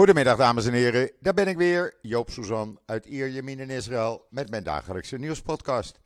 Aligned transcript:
Goedemiddag 0.00 0.36
dames 0.36 0.66
en 0.66 0.72
heren, 0.72 1.10
daar 1.18 1.34
ben 1.34 1.48
ik 1.48 1.56
weer, 1.56 1.94
Joop 2.02 2.30
Suzan 2.30 2.80
uit 2.86 3.06
Ierjemien 3.06 3.58
in 3.58 3.70
Israël 3.70 4.26
met 4.30 4.50
mijn 4.50 4.64
dagelijkse 4.64 5.16
nieuwspodcast. 5.16 6.00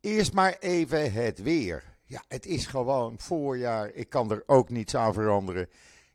Eerst 0.00 0.32
maar 0.32 0.56
even 0.58 1.12
het 1.12 1.42
weer. 1.42 1.84
Ja, 2.04 2.22
het 2.28 2.46
is 2.46 2.66
gewoon 2.66 3.14
voorjaar, 3.18 3.90
ik 3.90 4.08
kan 4.08 4.30
er 4.30 4.42
ook 4.46 4.68
niets 4.68 4.96
aan 4.96 5.14
veranderen. 5.14 5.68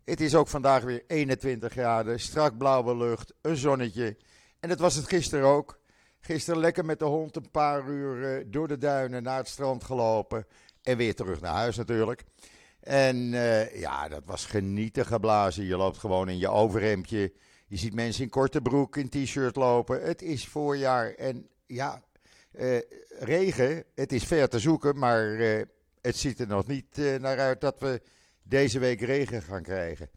Het 0.04 0.22
is 0.22 0.36
ook 0.36 0.48
vandaag 0.48 0.84
weer 0.84 1.04
21 1.08 1.72
graden, 1.72 2.20
strak 2.20 2.58
blauwe 2.58 2.98
lucht, 2.98 3.34
een 3.42 3.58
zonnetje. 3.58 4.18
En 4.60 4.70
dat 4.70 4.80
was 4.80 4.96
het 4.96 5.08
gisteren 5.08 5.46
ook. 5.46 5.80
Gisteren 6.20 6.60
lekker 6.60 6.86
met 6.86 7.00
de 7.00 7.06
hond 7.06 7.36
een 7.36 7.52
paar 7.52 7.88
uur 7.88 8.46
door 8.52 8.68
de 8.68 8.78
duinen 8.78 9.24
naar 9.24 9.38
het 9.38 9.48
strand 9.48 9.84
gelopen. 9.84 10.46
En 10.82 10.98
weer 10.98 11.16
terug 11.16 11.42
naar 11.42 11.56
huis 11.56 11.78
natuurlijk. 11.78 12.24
En 12.82 13.34
eh, 13.34 13.80
ja, 13.80 14.08
dat 14.08 14.22
was 14.26 14.46
genieten 14.46 15.06
geblazen. 15.06 15.66
Je 15.66 15.78
loopt 15.78 15.98
gewoon 15.98 16.30
in 16.30 16.38
je 16.38 16.50
overhemdje. 16.50 17.34
Je 17.68 17.78
ziet 17.78 17.94
mensen 17.94 18.24
in 18.24 18.30
korte 18.30 18.62
broek, 18.62 18.98
in 18.98 19.10
t-shirt 19.10 19.56
lopen. 19.56 20.02
Het 20.04 20.22
is 20.22 20.48
voorjaar. 20.48 21.14
En 21.14 21.48
ja, 21.68 22.04
eh, 22.52 22.78
regen, 23.20 23.84
het 23.96 24.12
is 24.12 24.24
ver 24.24 24.50
te 24.50 24.60
zoeken. 24.60 24.98
Maar 24.98 25.36
eh, 25.36 25.62
het 26.02 26.18
ziet 26.18 26.40
er 26.40 26.48
nog 26.48 26.68
niet 26.68 26.98
naar 27.20 27.40
uit 27.40 27.62
dat 27.62 27.80
we 27.80 28.02
deze 28.44 28.80
week 28.80 29.02
regen 29.02 29.42
gaan 29.42 29.64
krijgen. 29.64 30.10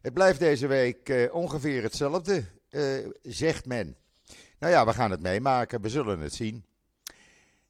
Het 0.00 0.12
blijft 0.12 0.38
deze 0.38 0.66
week 0.66 1.28
ongeveer 1.32 1.82
hetzelfde, 1.82 2.44
zegt 3.22 3.66
men. 3.66 3.96
Nou 4.58 4.72
ja, 4.72 4.86
we 4.86 4.92
gaan 4.92 5.10
het 5.10 5.20
meemaken. 5.20 5.80
We 5.80 5.88
zullen 5.88 6.20
het 6.20 6.34
zien. 6.34 6.64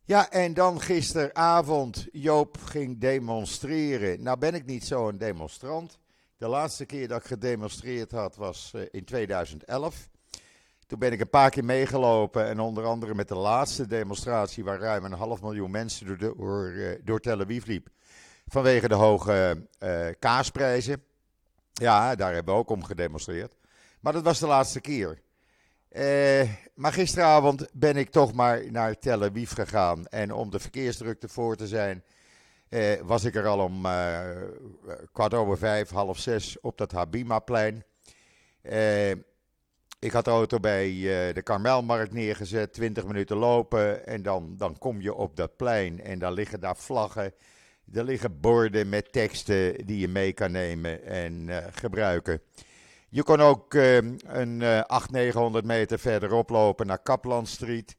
Ja, 0.09 0.31
en 0.31 0.55
dan 0.55 0.81
gisteravond, 0.81 2.07
Joop 2.13 2.57
ging 2.63 3.01
demonstreren. 3.01 4.23
Nou 4.23 4.39
ben 4.39 4.55
ik 4.55 4.67
niet 4.67 4.85
zo'n 4.85 5.17
demonstrant. 5.19 5.99
De 6.37 6.49
laatste 6.49 6.85
keer 6.85 7.09
dat 7.09 7.21
ik 7.21 7.27
gedemonstreerd 7.27 8.11
had 8.11 8.37
was 8.37 8.71
eh, 8.75 8.83
in 8.91 9.05
2011. 9.05 10.09
Toen 10.87 10.99
ben 10.99 11.13
ik 11.13 11.21
een 11.21 11.31
paar 11.31 11.51
keer 11.51 11.65
meegelopen 11.65 12.47
en 12.47 12.61
onder 12.61 12.85
andere 12.85 13.15
met 13.15 13.29
de 13.29 13.35
laatste 13.35 13.87
demonstratie 13.87 14.65
waar 14.65 14.79
ruim 14.79 15.05
een 15.05 15.13
half 15.13 15.43
miljoen 15.43 15.71
mensen 15.71 16.07
door, 16.07 16.19
de, 16.19 16.97
eh, 16.97 17.05
door 17.05 17.21
Tel 17.21 17.41
Aviv 17.41 17.67
liep. 17.67 17.89
Vanwege 18.47 18.89
de 18.89 18.95
hoge 18.95 19.67
eh, 19.79 20.07
kaasprijzen. 20.19 21.03
Ja, 21.73 22.15
daar 22.15 22.35
hebben 22.35 22.55
we 22.55 22.61
ook 22.61 22.71
om 22.71 22.85
gedemonstreerd. 22.85 23.57
Maar 24.01 24.13
dat 24.13 24.25
was 24.25 24.39
de 24.39 24.47
laatste 24.47 24.81
keer. 24.81 25.19
Eh, 25.89 26.51
maar 26.75 26.93
gisteravond 26.93 27.67
ben 27.73 27.97
ik 27.97 28.11
toch 28.11 28.33
maar 28.33 28.71
naar 28.71 28.99
Tel 28.99 29.23
Aviv 29.23 29.53
gegaan. 29.53 30.07
En 30.07 30.33
om 30.33 30.51
de 30.51 30.59
verkeersdrukte 30.59 31.29
voor 31.29 31.57
te 31.57 31.67
zijn, 31.67 32.05
eh, 32.69 33.01
was 33.03 33.25
ik 33.25 33.35
er 33.35 33.47
al 33.47 33.59
om 33.59 33.87
eh, 33.87 34.21
kwart 35.13 35.35
over 35.35 35.59
vijf, 35.59 35.91
half 35.91 36.19
zes 36.19 36.61
op 36.61 36.79
dat 36.79 36.93
Habima-plein. 36.93 37.85
Ik 39.99 40.13
had 40.13 40.25
de 40.25 40.31
auto 40.31 40.61
bij 40.61 40.91
de 41.35 41.43
Karmelmarkt 41.43 42.13
neergezet, 42.13 42.73
20 42.73 43.07
minuten 43.07 43.37
lopen. 43.37 44.07
En 44.07 44.23
dan, 44.23 44.55
dan 44.57 44.79
kom 44.79 45.01
je 45.01 45.15
op 45.15 45.37
dat 45.37 45.57
plein 45.57 46.01
en 46.01 46.19
daar 46.19 46.33
liggen 46.33 46.61
daar 46.61 46.77
vlaggen. 46.77 47.35
Er 47.93 48.05
liggen 48.05 48.41
borden 48.41 48.89
met 48.89 49.13
teksten 49.13 49.87
die 49.87 49.99
je 49.99 50.09
mee 50.09 50.33
kan 50.33 50.53
nemen 50.53 51.05
en 51.05 51.49
gebruiken. 51.73 52.41
Je 53.09 53.23
kon 53.23 53.41
ook 53.41 53.75
eh, 53.75 53.97
een 53.97 54.63
eh 54.63 54.81
800, 54.81 55.11
900 55.11 55.65
meter 55.65 55.99
verderop 55.99 56.51
lopen 56.51 56.87
naar 56.87 57.03
Kaplan 57.03 57.47
Street. 57.47 57.97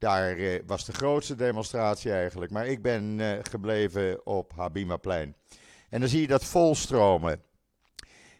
Daar 0.00 0.36
eh, 0.36 0.60
was 0.66 0.84
de 0.84 0.92
grootste 0.92 1.34
demonstratie 1.34 2.12
eigenlijk. 2.12 2.50
Maar 2.50 2.66
ik 2.66 2.82
ben 2.82 3.20
eh, 3.20 3.38
gebleven 3.42 4.26
op 4.26 4.52
Habimaplein. 4.56 5.34
En 5.88 6.00
dan 6.00 6.08
zie 6.08 6.20
je 6.20 6.26
dat 6.26 6.44
volstromen. 6.44 7.42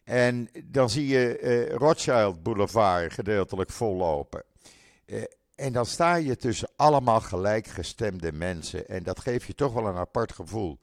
En 0.05 0.51
dan 0.65 0.91
zie 0.91 1.07
je 1.07 1.39
eh, 1.39 1.75
Rothschild 1.75 2.43
Boulevard 2.43 3.13
gedeeltelijk 3.13 3.71
vollopen. 3.71 4.45
En 5.55 5.73
dan 5.73 5.87
sta 5.87 6.15
je 6.15 6.37
tussen 6.37 6.69
allemaal 6.77 7.21
gelijkgestemde 7.21 8.33
mensen. 8.33 8.89
En 8.89 9.03
dat 9.03 9.21
geeft 9.21 9.47
je 9.47 9.55
toch 9.55 9.73
wel 9.73 9.87
een 9.87 9.97
apart 9.97 10.33
gevoel. 10.33 10.79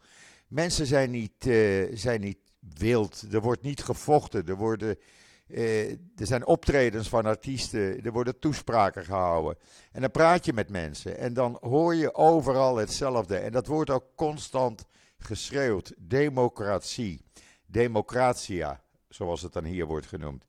Mensen 0.47 0.85
zijn 0.85 1.11
niet, 1.11 1.49
zijn 1.93 2.21
niet 2.21 2.39
wild. 2.59 3.23
Er 3.31 3.41
wordt 3.41 3.61
niet 3.61 3.83
gevochten. 3.83 4.45
Er, 4.45 4.55
worden, 4.55 4.97
eh, 5.47 5.91
er 5.91 6.25
zijn 6.25 6.45
optredens 6.45 7.09
van 7.09 7.25
artiesten. 7.25 8.03
Er 8.03 8.11
worden 8.11 8.39
toespraken 8.39 9.05
gehouden. 9.05 9.57
En 9.91 10.01
dan 10.01 10.11
praat 10.11 10.45
je 10.45 10.53
met 10.53 10.69
mensen. 10.69 11.17
En 11.17 11.33
dan 11.33 11.57
hoor 11.61 11.95
je 11.95 12.15
overal 12.15 12.75
hetzelfde. 12.75 13.37
En 13.37 13.51
dat 13.51 13.67
wordt 13.67 13.89
ook 13.89 14.05
constant 14.15 14.85
geschreeuwd. 15.17 15.93
Democratie. 15.97 17.25
Democratia, 17.65 18.81
zoals 19.09 19.41
het 19.41 19.53
dan 19.53 19.63
hier 19.63 19.85
wordt 19.85 20.07
genoemd. 20.07 20.45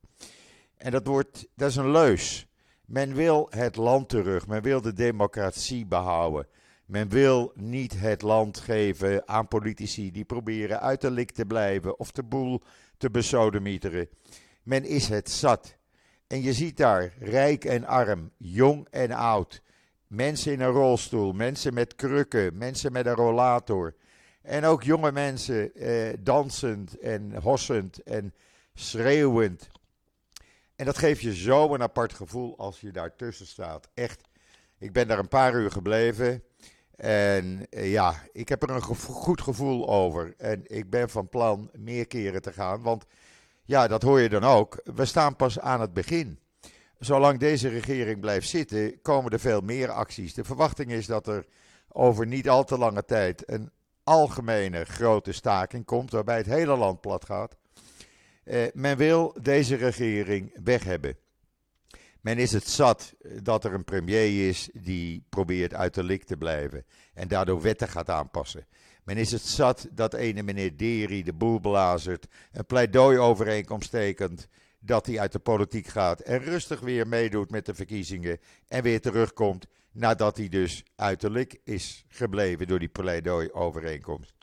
En 0.76 0.90
dat, 0.90 1.06
wordt, 1.06 1.48
dat 1.54 1.70
is 1.70 1.76
een 1.76 1.90
leus. 1.90 2.46
Men 2.84 3.14
wil 3.14 3.46
het 3.50 3.76
land 3.76 4.08
terug. 4.08 4.46
Men 4.46 4.62
wil 4.62 4.80
de 4.80 4.92
democratie 4.92 5.86
behouden. 5.86 6.46
Men 6.86 7.08
wil 7.08 7.52
niet 7.54 8.00
het 8.00 8.22
land 8.22 8.58
geven 8.58 9.28
aan 9.28 9.48
politici 9.48 10.10
die 10.10 10.24
proberen 10.24 10.80
uit 10.80 11.00
de 11.00 11.10
lik 11.10 11.30
te 11.30 11.44
blijven 11.44 11.98
of 11.98 12.10
de 12.12 12.22
boel 12.22 12.62
te 12.96 13.10
besodemieteren. 13.10 14.08
Men 14.68 14.84
is 14.84 15.08
het 15.08 15.30
zat. 15.30 15.76
En 16.26 16.42
je 16.42 16.52
ziet 16.52 16.76
daar 16.76 17.12
rijk 17.18 17.64
en 17.64 17.84
arm, 17.84 18.30
jong 18.36 18.86
en 18.90 19.12
oud, 19.12 19.62
mensen 20.06 20.52
in 20.52 20.60
een 20.60 20.70
rolstoel, 20.70 21.32
mensen 21.32 21.74
met 21.74 21.94
krukken, 21.94 22.58
mensen 22.58 22.92
met 22.92 23.06
een 23.06 23.14
rollator. 23.14 23.94
En 24.42 24.64
ook 24.64 24.82
jonge 24.82 25.12
mensen 25.12 25.74
eh, 25.74 26.16
dansend 26.20 26.98
en 26.98 27.34
hossend 27.42 28.02
en 28.02 28.34
schreeuwend. 28.74 29.68
En 30.76 30.84
dat 30.84 30.98
geeft 30.98 31.20
je 31.20 31.34
zo 31.34 31.74
een 31.74 31.82
apart 31.82 32.12
gevoel 32.12 32.58
als 32.58 32.80
je 32.80 32.90
daartussen 32.90 33.46
staat. 33.46 33.88
Echt. 33.94 34.20
Ik 34.78 34.92
ben 34.92 35.08
daar 35.08 35.18
een 35.18 35.28
paar 35.28 35.54
uur 35.54 35.70
gebleven. 35.70 36.42
En 36.96 37.66
eh, 37.70 37.92
ja, 37.92 38.22
ik 38.32 38.48
heb 38.48 38.62
er 38.62 38.70
een 38.70 38.82
goed 38.82 39.40
gevoel 39.40 39.88
over. 39.88 40.34
En 40.36 40.62
ik 40.64 40.90
ben 40.90 41.10
van 41.10 41.28
plan 41.28 41.70
meer 41.72 42.06
keren 42.06 42.42
te 42.42 42.52
gaan. 42.52 42.82
Want 42.82 43.04
ja, 43.68 43.86
dat 43.86 44.02
hoor 44.02 44.20
je 44.20 44.28
dan 44.28 44.44
ook. 44.44 44.80
We 44.84 45.04
staan 45.04 45.36
pas 45.36 45.58
aan 45.58 45.80
het 45.80 45.92
begin. 45.92 46.38
Zolang 46.98 47.38
deze 47.38 47.68
regering 47.68 48.20
blijft 48.20 48.48
zitten, 48.48 49.00
komen 49.02 49.32
er 49.32 49.40
veel 49.40 49.60
meer 49.60 49.90
acties. 49.90 50.34
De 50.34 50.44
verwachting 50.44 50.90
is 50.90 51.06
dat 51.06 51.26
er 51.26 51.46
over 51.88 52.26
niet 52.26 52.48
al 52.48 52.64
te 52.64 52.78
lange 52.78 53.04
tijd 53.04 53.50
een 53.50 53.70
algemene 54.02 54.84
grote 54.84 55.32
staking 55.32 55.84
komt, 55.84 56.10
waarbij 56.10 56.36
het 56.36 56.46
hele 56.46 56.76
land 56.76 57.00
plat 57.00 57.24
gaat. 57.24 57.56
Eh, 58.44 58.62
men 58.72 58.96
wil 58.96 59.36
deze 59.40 59.74
regering 59.74 60.60
weg 60.64 60.84
hebben. 60.84 61.16
Men 62.20 62.38
is 62.38 62.52
het 62.52 62.68
zat 62.68 63.14
dat 63.42 63.64
er 63.64 63.74
een 63.74 63.84
premier 63.84 64.48
is 64.48 64.68
die 64.72 65.26
probeert 65.28 65.74
uit 65.74 65.94
de 65.94 66.04
lik 66.04 66.24
te 66.24 66.36
blijven 66.36 66.84
en 67.14 67.28
daardoor 67.28 67.60
wetten 67.60 67.88
gaat 67.88 68.10
aanpassen. 68.10 68.66
Men 69.08 69.16
is 69.16 69.32
het 69.32 69.42
zat 69.42 69.88
dat 69.90 70.14
ene 70.14 70.42
meneer 70.42 70.76
Deri 70.76 71.22
de 71.22 71.32
boel 71.32 71.58
blazert, 71.60 72.26
een 72.52 72.66
pleidooi-overeenkomst 72.66 73.90
tekent 73.90 74.48
dat 74.78 75.06
hij 75.06 75.20
uit 75.20 75.32
de 75.32 75.38
politiek 75.38 75.86
gaat 75.86 76.20
en 76.20 76.38
rustig 76.38 76.80
weer 76.80 77.06
meedoet 77.06 77.50
met 77.50 77.66
de 77.66 77.74
verkiezingen 77.74 78.38
en 78.66 78.82
weer 78.82 79.00
terugkomt 79.00 79.66
nadat 79.92 80.36
hij 80.36 80.48
dus 80.48 80.84
uit 80.96 81.20
de 81.20 81.30
lik 81.30 81.60
is 81.64 82.04
gebleven 82.08 82.66
door 82.66 82.78
die 82.78 82.88
pleidooi-overeenkomst. 82.88 84.34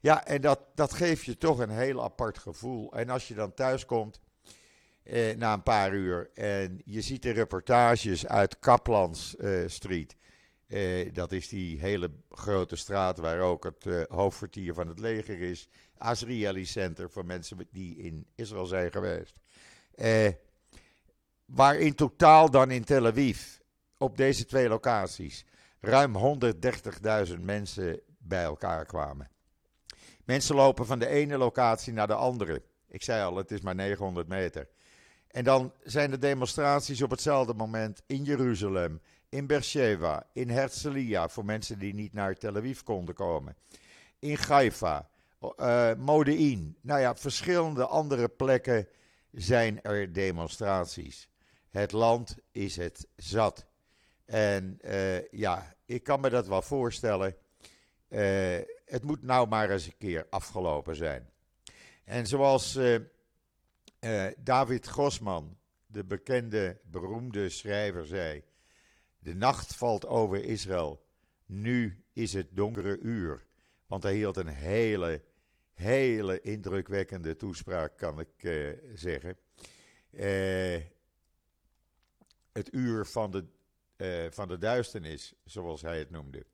Ja, 0.00 0.26
en 0.26 0.40
dat, 0.40 0.60
dat 0.74 0.92
geeft 0.92 1.24
je 1.24 1.38
toch 1.38 1.58
een 1.58 1.70
heel 1.70 2.02
apart 2.02 2.38
gevoel. 2.38 2.92
En 2.92 3.08
als 3.08 3.28
je 3.28 3.34
dan 3.34 3.54
thuis 3.54 3.84
komt 3.86 4.20
eh, 5.02 5.36
na 5.36 5.52
een 5.52 5.62
paar 5.62 5.94
uur 5.94 6.30
en 6.34 6.80
je 6.84 7.00
ziet 7.00 7.22
de 7.22 7.30
reportages 7.30 8.26
uit 8.26 8.58
Kaplans 8.58 9.36
eh, 9.36 9.50
Street. 9.66 10.16
Eh, 10.72 11.12
dat 11.12 11.32
is 11.32 11.48
die 11.48 11.80
hele 11.80 12.10
grote 12.30 12.76
straat 12.76 13.18
waar 13.18 13.40
ook 13.40 13.64
het 13.64 13.86
eh, 13.86 14.02
hoofdkwartier 14.08 14.74
van 14.74 14.88
het 14.88 14.98
leger 14.98 15.40
is. 15.40 15.68
Azrieli 15.98 16.64
Center 16.64 17.10
voor 17.10 17.26
mensen 17.26 17.68
die 17.70 17.96
in 17.96 18.26
Israël 18.34 18.66
zijn 18.66 18.92
geweest. 18.92 19.34
Eh, 19.94 20.28
waar 21.44 21.76
in 21.76 21.94
totaal 21.94 22.50
dan 22.50 22.70
in 22.70 22.84
Tel 22.84 23.06
Aviv, 23.06 23.58
op 23.98 24.16
deze 24.16 24.44
twee 24.44 24.68
locaties, 24.68 25.44
ruim 25.80 26.16
130.000 26.16 27.40
mensen 27.40 28.00
bij 28.18 28.44
elkaar 28.44 28.86
kwamen. 28.86 29.30
Mensen 30.24 30.54
lopen 30.54 30.86
van 30.86 30.98
de 30.98 31.08
ene 31.08 31.36
locatie 31.36 31.92
naar 31.92 32.06
de 32.06 32.14
andere. 32.14 32.62
Ik 32.88 33.02
zei 33.02 33.24
al, 33.24 33.36
het 33.36 33.50
is 33.50 33.60
maar 33.60 33.74
900 33.74 34.28
meter. 34.28 34.68
En 35.28 35.44
dan 35.44 35.72
zijn 35.82 36.12
er 36.12 36.20
demonstraties 36.20 37.02
op 37.02 37.10
hetzelfde 37.10 37.54
moment 37.54 38.02
in 38.06 38.24
Jeruzalem, 38.24 39.00
in 39.32 39.46
Beersheba, 39.46 40.26
in 40.32 40.50
Herzliya 40.50 41.28
voor 41.28 41.44
mensen 41.44 41.78
die 41.78 41.94
niet 41.94 42.12
naar 42.12 42.34
Tel 42.34 42.56
Aviv 42.56 42.80
konden 42.80 43.14
komen, 43.14 43.56
in 44.18 44.36
Haifa, 44.48 45.08
uh, 45.56 45.94
Modein. 45.94 46.76
Nou 46.80 47.00
ja, 47.00 47.16
verschillende 47.16 47.86
andere 47.86 48.28
plekken 48.28 48.88
zijn 49.30 49.82
er 49.82 50.12
demonstraties. 50.12 51.28
Het 51.70 51.92
land 51.92 52.36
is 52.50 52.76
het 52.76 53.06
zat. 53.16 53.66
En 54.24 54.78
uh, 54.84 55.30
ja, 55.30 55.74
ik 55.84 56.02
kan 56.02 56.20
me 56.20 56.30
dat 56.30 56.46
wel 56.46 56.62
voorstellen. 56.62 57.36
Uh, 58.08 58.20
het 58.84 59.02
moet 59.02 59.22
nou 59.22 59.48
maar 59.48 59.70
eens 59.70 59.86
een 59.86 59.98
keer 59.98 60.26
afgelopen 60.30 60.96
zijn. 60.96 61.30
En 62.04 62.26
zoals 62.26 62.78
David 64.38 64.86
Grossman, 64.86 65.56
de 65.86 66.04
bekende, 66.04 66.80
beroemde 66.84 67.48
schrijver, 67.48 68.06
zei: 68.06 68.42
De 69.22 69.34
nacht 69.34 69.74
valt 69.74 70.06
over 70.06 70.44
Israël. 70.44 71.04
Nu 71.46 72.04
is 72.12 72.32
het 72.32 72.48
donkere 72.50 72.98
uur. 72.98 73.46
Want 73.86 74.02
hij 74.02 74.14
hield 74.14 74.36
een 74.36 74.46
hele, 74.46 75.22
hele 75.72 76.40
indrukwekkende 76.40 77.36
toespraak, 77.36 77.96
kan 77.96 78.20
ik 78.20 78.42
uh, 78.42 78.72
zeggen. 78.94 79.36
Uh, 80.10 80.80
het 82.52 82.74
uur 82.74 83.06
van 83.06 83.30
de, 83.30 83.44
uh, 83.96 84.30
van 84.30 84.48
de 84.48 84.58
duisternis, 84.58 85.34
zoals 85.44 85.82
hij 85.82 85.98
het 85.98 86.10
noemde. 86.10 86.46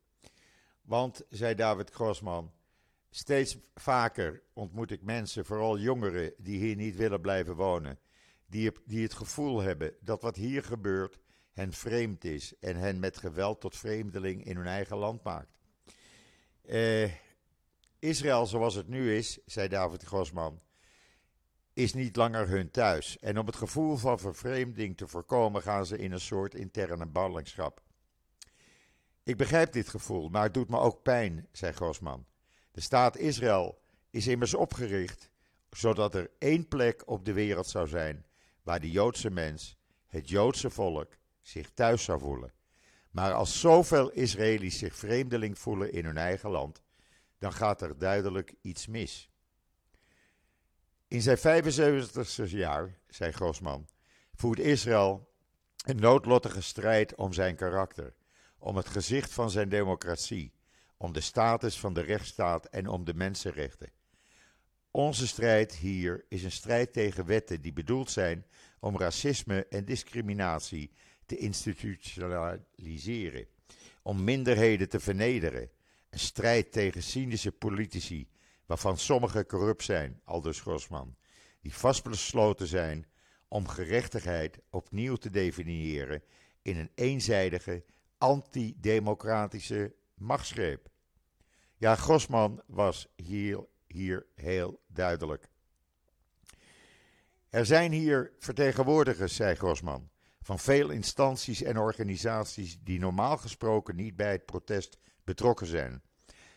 Want, 0.82 1.22
zei 1.28 1.54
David 1.54 1.90
Grossman, 1.90 2.52
steeds 3.10 3.58
vaker 3.74 4.42
ontmoet 4.52 4.90
ik 4.90 5.02
mensen, 5.02 5.44
vooral 5.44 5.78
jongeren, 5.78 6.34
die 6.38 6.58
hier 6.58 6.76
niet 6.76 6.96
willen 6.96 7.20
blijven 7.20 7.54
wonen. 7.54 7.98
Die, 8.46 8.72
die 8.84 9.02
het 9.02 9.14
gevoel 9.14 9.60
hebben 9.60 9.94
dat 10.00 10.22
wat 10.22 10.36
hier 10.36 10.62
gebeurt 10.62 11.18
hen 11.58 11.72
vreemd 11.72 12.24
is 12.24 12.52
en 12.60 12.76
hen 12.76 12.98
met 12.98 13.16
geweld 13.16 13.60
tot 13.60 13.76
vreemdeling 13.76 14.44
in 14.44 14.56
hun 14.56 14.66
eigen 14.66 14.96
land 14.96 15.22
maakt. 15.22 15.58
Uh, 16.64 17.12
Israël 17.98 18.46
zoals 18.46 18.74
het 18.74 18.88
nu 18.88 19.16
is, 19.16 19.38
zei 19.46 19.68
David 19.68 20.02
Grossman, 20.02 20.60
is 21.72 21.94
niet 21.94 22.16
langer 22.16 22.48
hun 22.48 22.70
thuis. 22.70 23.18
En 23.18 23.38
om 23.38 23.46
het 23.46 23.56
gevoel 23.56 23.96
van 23.96 24.18
vervreemding 24.18 24.96
te 24.96 25.06
voorkomen 25.06 25.62
gaan 25.62 25.86
ze 25.86 25.98
in 25.98 26.12
een 26.12 26.20
soort 26.20 26.54
interne 26.54 27.06
ballingschap. 27.06 27.82
Ik 29.22 29.36
begrijp 29.36 29.72
dit 29.72 29.88
gevoel, 29.88 30.28
maar 30.28 30.42
het 30.42 30.54
doet 30.54 30.68
me 30.68 30.78
ook 30.78 31.02
pijn, 31.02 31.48
zei 31.52 31.72
Grossman. 31.72 32.26
De 32.70 32.80
staat 32.80 33.16
Israël 33.16 33.80
is 34.10 34.26
immers 34.26 34.54
opgericht 34.54 35.30
zodat 35.70 36.14
er 36.14 36.30
één 36.38 36.68
plek 36.68 37.02
op 37.06 37.24
de 37.24 37.32
wereld 37.32 37.66
zou 37.66 37.88
zijn 37.88 38.26
waar 38.62 38.80
de 38.80 38.90
Joodse 38.90 39.30
mens, 39.30 39.76
het 40.06 40.28
Joodse 40.28 40.70
volk, 40.70 41.17
zich 41.48 41.70
thuis 41.74 42.04
zou 42.04 42.20
voelen. 42.20 42.52
Maar 43.10 43.32
als 43.32 43.60
zoveel 43.60 44.10
Israëli's 44.10 44.78
zich 44.78 44.96
vreemdeling 44.96 45.58
voelen 45.58 45.92
in 45.92 46.04
hun 46.04 46.16
eigen 46.16 46.50
land, 46.50 46.82
dan 47.38 47.52
gaat 47.52 47.82
er 47.82 47.98
duidelijk 47.98 48.54
iets 48.62 48.86
mis. 48.86 49.30
In 51.08 51.22
zijn 51.22 51.38
75ste 51.38 52.50
jaar, 52.50 52.98
zei 53.08 53.32
Grossman, 53.32 53.88
voert 54.34 54.58
Israël 54.58 55.28
een 55.84 55.96
noodlottige 55.96 56.60
strijd 56.62 57.14
om 57.14 57.32
zijn 57.32 57.56
karakter, 57.56 58.14
om 58.58 58.76
het 58.76 58.88
gezicht 58.88 59.32
van 59.32 59.50
zijn 59.50 59.68
democratie, 59.68 60.52
om 60.96 61.12
de 61.12 61.20
status 61.20 61.78
van 61.80 61.94
de 61.94 62.00
rechtsstaat 62.00 62.66
en 62.66 62.88
om 62.88 63.04
de 63.04 63.14
mensenrechten. 63.14 63.90
Onze 64.90 65.26
strijd 65.26 65.74
hier 65.74 66.24
is 66.28 66.44
een 66.44 66.52
strijd 66.52 66.92
tegen 66.92 67.26
wetten 67.26 67.60
die 67.60 67.72
bedoeld 67.72 68.10
zijn 68.10 68.46
om 68.80 68.98
racisme 68.98 69.66
en 69.66 69.84
discriminatie 69.84 70.90
te 71.28 71.36
institutionaliseren, 71.36 73.46
om 74.02 74.24
minderheden 74.24 74.88
te 74.88 75.00
vernederen, 75.00 75.70
een 76.10 76.18
strijd 76.18 76.72
tegen 76.72 77.02
cynische 77.02 77.52
politici, 77.52 78.28
waarvan 78.66 78.98
sommigen 78.98 79.46
corrupt 79.46 79.82
zijn, 79.82 80.20
aldus 80.24 80.60
Grossman, 80.60 81.16
die 81.60 81.74
vastbesloten 81.74 82.66
zijn 82.66 83.06
om 83.48 83.68
gerechtigheid 83.68 84.58
opnieuw 84.70 85.16
te 85.16 85.30
definiëren 85.30 86.22
in 86.62 86.76
een 86.76 86.90
eenzijdige, 86.94 87.84
antidemocratische 88.18 89.94
machtsgreep. 90.14 90.90
Ja, 91.76 91.94
Grossman 91.94 92.62
was 92.66 93.08
hier, 93.16 93.66
hier 93.86 94.26
heel 94.34 94.80
duidelijk. 94.86 95.48
Er 97.48 97.66
zijn 97.66 97.92
hier 97.92 98.32
vertegenwoordigers, 98.38 99.34
zei 99.34 99.54
Grossman, 99.54 100.08
van 100.40 100.58
veel 100.58 100.90
instanties 100.90 101.62
en 101.62 101.78
organisaties 101.78 102.78
die 102.82 102.98
normaal 102.98 103.36
gesproken 103.36 103.96
niet 103.96 104.16
bij 104.16 104.32
het 104.32 104.44
protest 104.44 104.98
betrokken 105.24 105.66
zijn. 105.66 106.02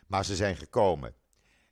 Maar 0.08 0.26
ze 0.26 0.36
zijn 0.36 0.56
gekomen. 0.56 1.16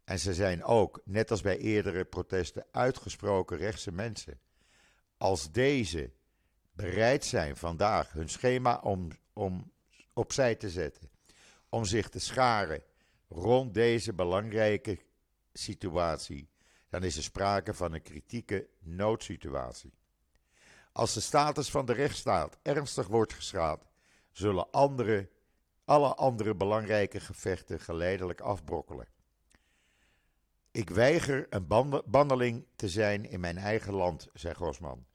En 0.04 0.20
ze 0.20 0.34
zijn 0.34 0.64
ook, 0.64 1.02
net 1.06 1.32
als 1.32 1.42
bij 1.42 1.58
eerdere 1.58 2.06
protesten, 2.06 2.66
uitgesproken 2.72 3.58
rechtse 3.58 3.92
mensen. 3.92 4.40
Als 5.18 5.52
deze 5.52 6.12
bereid 6.72 7.26
zijn 7.26 7.58
vandaag 7.58 8.12
hun 8.12 8.30
schema 8.30 8.80
om, 8.84 9.10
om 9.34 9.72
opzij 10.14 10.56
te 10.56 10.70
zetten, 10.70 11.10
om 11.70 11.86
zich 11.86 12.10
te 12.10 12.20
scharen 12.20 12.84
rond 13.28 13.74
deze 13.74 14.14
belangrijke 14.14 15.00
situatie, 15.54 16.50
dan 16.90 17.04
is 17.04 17.18
er 17.18 17.24
sprake 17.24 17.74
van 17.74 17.94
een 17.94 18.02
kritieke 18.02 18.68
noodsituatie. 18.80 19.94
Als 20.92 21.14
de 21.14 21.20
status 21.20 21.72
van 21.72 21.86
de 21.86 21.94
rechtsstaat 21.94 22.58
ernstig 22.62 23.08
wordt 23.08 23.34
geschaad, 23.34 23.86
zullen 24.32 24.72
andere, 24.72 25.30
alle 25.86 26.16
andere 26.16 26.56
belangrijke 26.56 27.20
gevechten 27.20 27.80
geleidelijk 27.80 28.42
afbrokkelen. 28.42 29.08
Ik 30.72 30.90
weiger 30.90 31.48
een 31.50 31.68
bandeling 32.06 32.66
te 32.76 32.90
zijn 32.90 33.30
in 33.30 33.40
mijn 33.40 33.58
eigen 33.58 33.94
land, 33.94 34.28
zei 34.34 34.54
Gosman. 34.54 35.06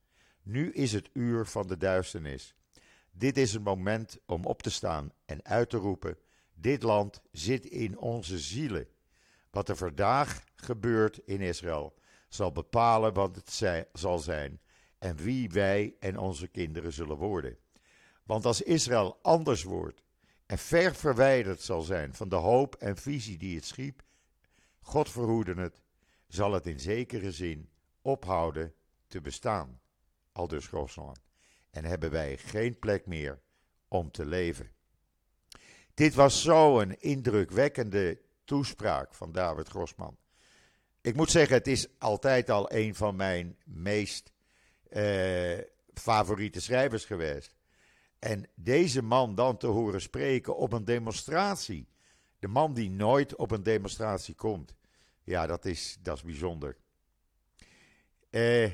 Nu 0.43 0.73
is 0.73 0.93
het 0.93 1.11
uur 1.13 1.47
van 1.47 1.67
de 1.67 1.77
duisternis. 1.77 2.55
Dit 3.11 3.37
is 3.37 3.53
het 3.53 3.65
moment 3.65 4.19
om 4.27 4.45
op 4.45 4.63
te 4.63 4.71
staan 4.71 5.13
en 5.25 5.45
uit 5.45 5.71
te 5.71 5.77
roepen: 5.77 6.19
Dit 6.55 6.83
land 6.83 7.23
zit 7.33 7.65
in 7.65 7.99
onze 7.99 8.39
zielen. 8.39 8.89
Wat 9.51 9.69
er 9.69 9.77
vandaag 9.77 10.45
gebeurt 10.57 11.19
in 11.25 11.41
Israël 11.41 11.95
zal 12.29 12.53
bepalen 12.53 13.15
wat 13.15 13.37
het 13.37 13.91
zal 13.93 14.19
zijn 14.19 14.61
en 15.05 15.17
wie 15.17 15.51
wij 15.51 15.97
en 16.01 16.19
onze 16.19 16.49
kinderen 16.49 16.93
zullen 16.93 17.17
worden. 17.17 17.59
Want 18.23 18.45
als 18.45 18.63
Israël 18.63 19.19
anders 19.23 19.63
wordt 19.63 20.03
en 20.47 20.59
ver 20.59 20.95
verwijderd 20.95 21.61
zal 21.61 21.83
zijn 21.83 22.15
van 22.15 22.29
de 22.29 22.37
hoop 22.37 22.75
en 22.75 22.97
visie 22.97 23.39
die 23.39 23.57
het 23.57 23.65
schiep, 23.65 24.03
God 24.81 25.11
verhoede 25.11 25.55
het, 25.55 25.83
zal 26.27 26.53
het 26.53 26.67
in 26.67 26.81
zekere 26.81 27.33
zin 27.33 27.69
ophouden 28.03 28.75
te 29.07 29.21
bestaan. 29.21 29.81
Aldus 30.33 30.67
Grossman. 30.67 31.17
En 31.71 31.85
hebben 31.85 32.11
wij 32.11 32.37
geen 32.37 32.79
plek 32.79 33.07
meer 33.07 33.41
om 33.89 34.11
te 34.11 34.27
leven. 34.27 34.71
Dit 35.95 36.15
was 36.15 36.43
zo'n 36.43 37.01
indrukwekkende 37.01 38.21
toespraak 38.45 39.15
van 39.15 39.33
David 39.33 39.69
Grossman. 39.69 40.17
Ik 41.01 41.17
moet 41.17 41.31
zeggen, 41.31 41.57
het 41.57 41.67
is 41.67 41.89
altijd 41.99 42.51
al 42.51 42.73
een 42.73 42.95
van 42.95 43.17
mijn 43.17 43.59
meest 43.65 44.34
uh, 44.91 45.59
favoriete 45.95 46.61
schrijvers 46.61 47.05
geweest. 47.05 47.57
En 48.19 48.49
deze 48.55 49.03
man 49.03 49.35
dan 49.35 49.57
te 49.57 49.67
horen 49.67 50.01
spreken 50.01 50.57
op 50.57 50.73
een 50.73 50.85
demonstratie. 50.85 51.89
De 52.39 52.49
man 52.49 52.75
die 52.75 52.91
nooit 52.91 53.37
op 53.37 53.51
een 53.51 53.63
demonstratie 53.63 54.35
komt. 54.35 54.77
Ja, 55.23 55.47
dat 55.47 55.65
is, 55.65 55.99
dat 56.03 56.17
is 56.17 56.23
bijzonder. 56.23 56.77
Uh, 58.31 58.71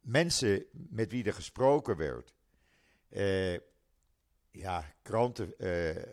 mensen 0.00 0.64
met 0.72 1.10
wie 1.10 1.24
er 1.24 1.34
gesproken 1.34 1.96
werd. 1.96 2.34
Uh, 3.10 3.58
ja, 4.50 4.94
kranten 5.02 5.54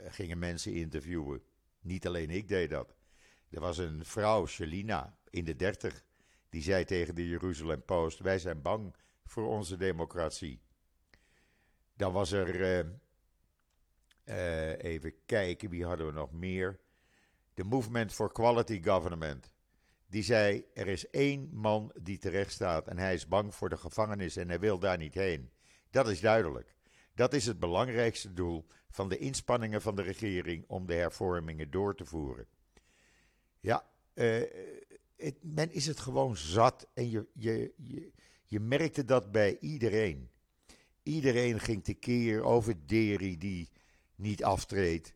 gingen 0.08 0.40
mensen 0.40 0.74
interviewen. 0.74 1.44
Niet 1.82 2.08
alleen 2.08 2.30
ik 2.30 2.48
deed 2.48 2.70
dat. 2.70 2.96
Er 3.50 3.60
was 3.60 3.78
een 3.78 4.06
vrouw, 4.06 4.46
Shelina, 4.46 5.18
in 5.30 5.46
de 5.46 5.56
dertig 5.56 6.05
die 6.56 6.64
zei 6.64 6.86
tegen 6.86 7.16
de 7.16 7.28
Jeruzalem 7.28 7.84
Post: 7.84 8.20
Wij 8.20 8.40
zijn 8.40 8.62
bang 8.62 8.96
voor 9.26 9.48
onze 9.48 9.78
democratie. 9.78 10.62
Dan 11.94 12.14
was 12.14 12.32
er. 12.32 12.56
Uh, 12.56 12.92
uh, 14.26 14.84
even 14.84 15.14
kijken, 15.26 15.70
wie 15.70 15.86
hadden 15.86 16.06
we 16.06 16.12
nog 16.12 16.32
meer? 16.32 16.80
De 17.54 17.64
Movement 17.64 18.14
for 18.14 18.32
Quality 18.32 18.84
Government. 18.84 19.52
Die 20.08 20.24
zei: 20.24 20.66
Er 20.74 20.88
is 20.88 21.10
één 21.10 21.50
man 21.54 21.92
die 22.02 22.18
terecht 22.18 22.52
staat 22.52 22.88
en 22.88 22.98
hij 22.98 23.14
is 23.14 23.28
bang 23.28 23.56
voor 23.56 23.70
de 23.70 23.78
gevangenis 23.78 24.36
en 24.36 24.48
hij 24.48 24.60
wil 24.60 24.80
daar 24.80 24.98
niet 24.98 25.14
heen. 25.14 25.52
Dat 25.90 26.08
is 26.08 26.20
duidelijk. 26.20 26.76
Dat 27.14 27.34
is 27.34 27.46
het 27.46 27.60
belangrijkste 27.60 28.34
doel 28.34 28.68
van 28.90 29.10
de 29.10 29.18
inspanningen 29.18 29.82
van 29.82 29.96
de 29.96 30.02
regering 30.02 30.64
om 30.68 30.86
de 30.86 30.94
hervormingen 30.94 31.72
door 31.72 31.96
te 31.96 32.06
voeren. 32.06 32.48
Ja, 33.60 33.90
uh, 34.14 34.44
men 35.42 35.72
is 35.72 35.86
het 35.86 36.00
gewoon 36.00 36.38
zat. 36.38 36.88
En 36.94 37.10
je, 37.10 37.28
je, 37.34 37.74
je, 37.78 38.12
je 38.46 38.60
merkte 38.60 39.06
dat 39.06 39.32
bij 39.32 39.58
iedereen. 39.60 40.30
Iedereen 41.04 41.60
ging 41.60 41.84
tekeer 41.84 42.44
over 42.44 42.88
Deri 42.88 43.38
die 43.38 43.70
niet 44.16 44.44
aftreedt. 44.44 45.14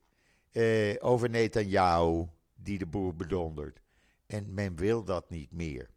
Eh, 0.52 0.96
over 1.00 1.30
Netanyahu 1.30 2.28
die 2.56 2.78
de 2.78 2.86
boer 2.86 3.16
bedondert. 3.16 3.82
En 4.26 4.54
men 4.54 4.76
wil 4.76 5.04
dat 5.04 5.30
niet 5.30 5.52
meer. 5.52 5.90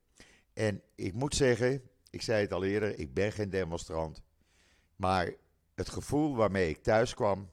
En 0.52 0.82
ik 0.94 1.12
moet 1.12 1.34
zeggen, 1.34 1.82
ik 2.10 2.22
zei 2.22 2.40
het 2.40 2.52
al 2.52 2.64
eerder, 2.64 2.98
ik 2.98 3.14
ben 3.14 3.32
geen 3.32 3.50
demonstrant. 3.50 4.22
Maar 4.96 5.34
het 5.74 5.88
gevoel 5.88 6.36
waarmee 6.36 6.68
ik 6.68 6.82
thuis 6.82 7.14
kwam, 7.14 7.50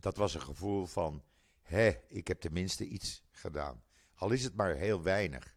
dat 0.00 0.16
was 0.16 0.34
een 0.34 0.40
gevoel 0.40 0.86
van, 0.86 1.22
hè, 1.62 1.92
ik 2.08 2.28
heb 2.28 2.40
tenminste 2.40 2.84
iets 2.84 3.22
gedaan. 3.30 3.82
Al 4.20 4.30
is 4.30 4.44
het 4.44 4.54
maar 4.54 4.74
heel 4.74 5.02
weinig. 5.02 5.56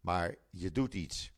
Maar 0.00 0.34
je 0.50 0.72
doet 0.72 0.94
iets. 0.94 1.32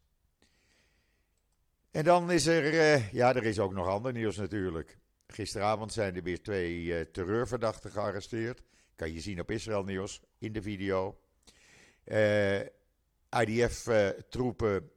En 1.90 2.04
dan 2.04 2.30
is 2.30 2.46
er, 2.46 2.73
uh, 2.73 3.12
ja, 3.12 3.35
er 3.35 3.44
is 3.44 3.58
ook 3.58 3.73
nog 3.73 3.87
ander 3.87 4.12
nieuws 4.12 4.37
natuurlijk. 4.37 4.99
Gisteravond 5.26 5.92
zijn 5.92 6.16
er 6.16 6.23
weer 6.23 6.42
twee 6.42 6.82
uh, 6.82 7.00
terreurverdachten 7.00 7.90
gearresteerd. 7.90 8.62
Kan 8.96 9.12
je 9.12 9.20
zien 9.20 9.40
op 9.40 9.50
Israël 9.50 9.85
Nieuws 9.85 10.20
in 10.38 10.52
de 10.52 10.62
video. 10.62 11.20
Uh, 12.04 12.61
IDF-troepen, 13.30 14.90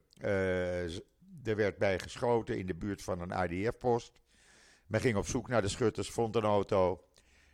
er 1.42 1.56
werd 1.56 1.78
bij 1.78 1.98
geschoten 1.98 2.58
in 2.58 2.66
de 2.66 2.74
buurt 2.74 3.02
van 3.02 3.20
een 3.20 3.50
IDF-post. 3.50 4.20
Men 4.86 5.00
ging 5.00 5.16
op 5.16 5.26
zoek 5.26 5.48
naar 5.48 5.62
de 5.62 5.68
schutters, 5.68 6.10
vond 6.10 6.36
een 6.36 6.42
auto. 6.42 7.04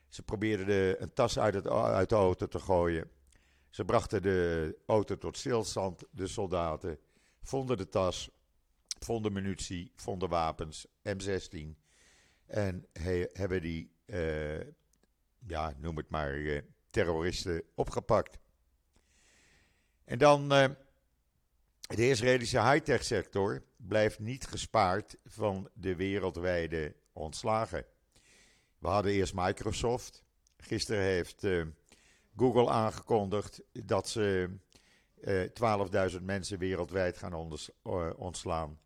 Ze 0.08 0.22
probeerden 0.22 0.66
de, 0.66 0.96
een 0.98 1.12
tas 1.12 1.38
uit, 1.38 1.54
het, 1.54 1.68
uit 1.68 2.08
de 2.08 2.14
auto 2.14 2.48
te 2.48 2.58
gooien. 2.58 3.10
Ze 3.76 3.84
brachten 3.84 4.22
de 4.22 4.76
auto 4.86 5.18
tot 5.18 5.36
stilstand, 5.36 6.04
de 6.10 6.26
soldaten. 6.26 6.98
Vonden 7.42 7.76
de 7.76 7.88
tas, 7.88 8.30
vonden 8.98 9.32
munitie, 9.32 9.92
vonden 9.94 10.28
wapens, 10.28 10.86
M16. 11.02 11.76
En 12.46 12.86
he, 12.92 13.28
hebben 13.32 13.60
die, 13.60 13.90
uh, 14.06 14.60
ja, 15.46 15.74
noem 15.78 15.96
het 15.96 16.08
maar, 16.08 16.34
uh, 16.34 16.60
terroristen 16.90 17.62
opgepakt. 17.74 18.38
En 20.04 20.18
dan 20.18 20.52
uh, 20.52 20.68
de 21.80 22.08
Israëlische 22.08 22.62
high-tech 22.62 23.04
sector 23.04 23.62
blijft 23.76 24.18
niet 24.18 24.46
gespaard 24.46 25.16
van 25.24 25.68
de 25.74 25.96
wereldwijde 25.96 26.94
ontslagen. 27.12 27.84
We 28.78 28.88
hadden 28.88 29.12
eerst 29.12 29.34
Microsoft. 29.34 30.24
Gisteren 30.56 31.02
heeft 31.02 31.42
Google 32.36 32.70
aangekondigd 32.70 33.62
dat 33.72 34.08
ze 34.08 34.50
uh, 35.20 36.10
12.000 36.12 36.22
mensen 36.22 36.58
wereldwijd 36.58 37.18
gaan 37.18 37.58
uh, 37.84 38.10
ontslaan. 38.16 38.78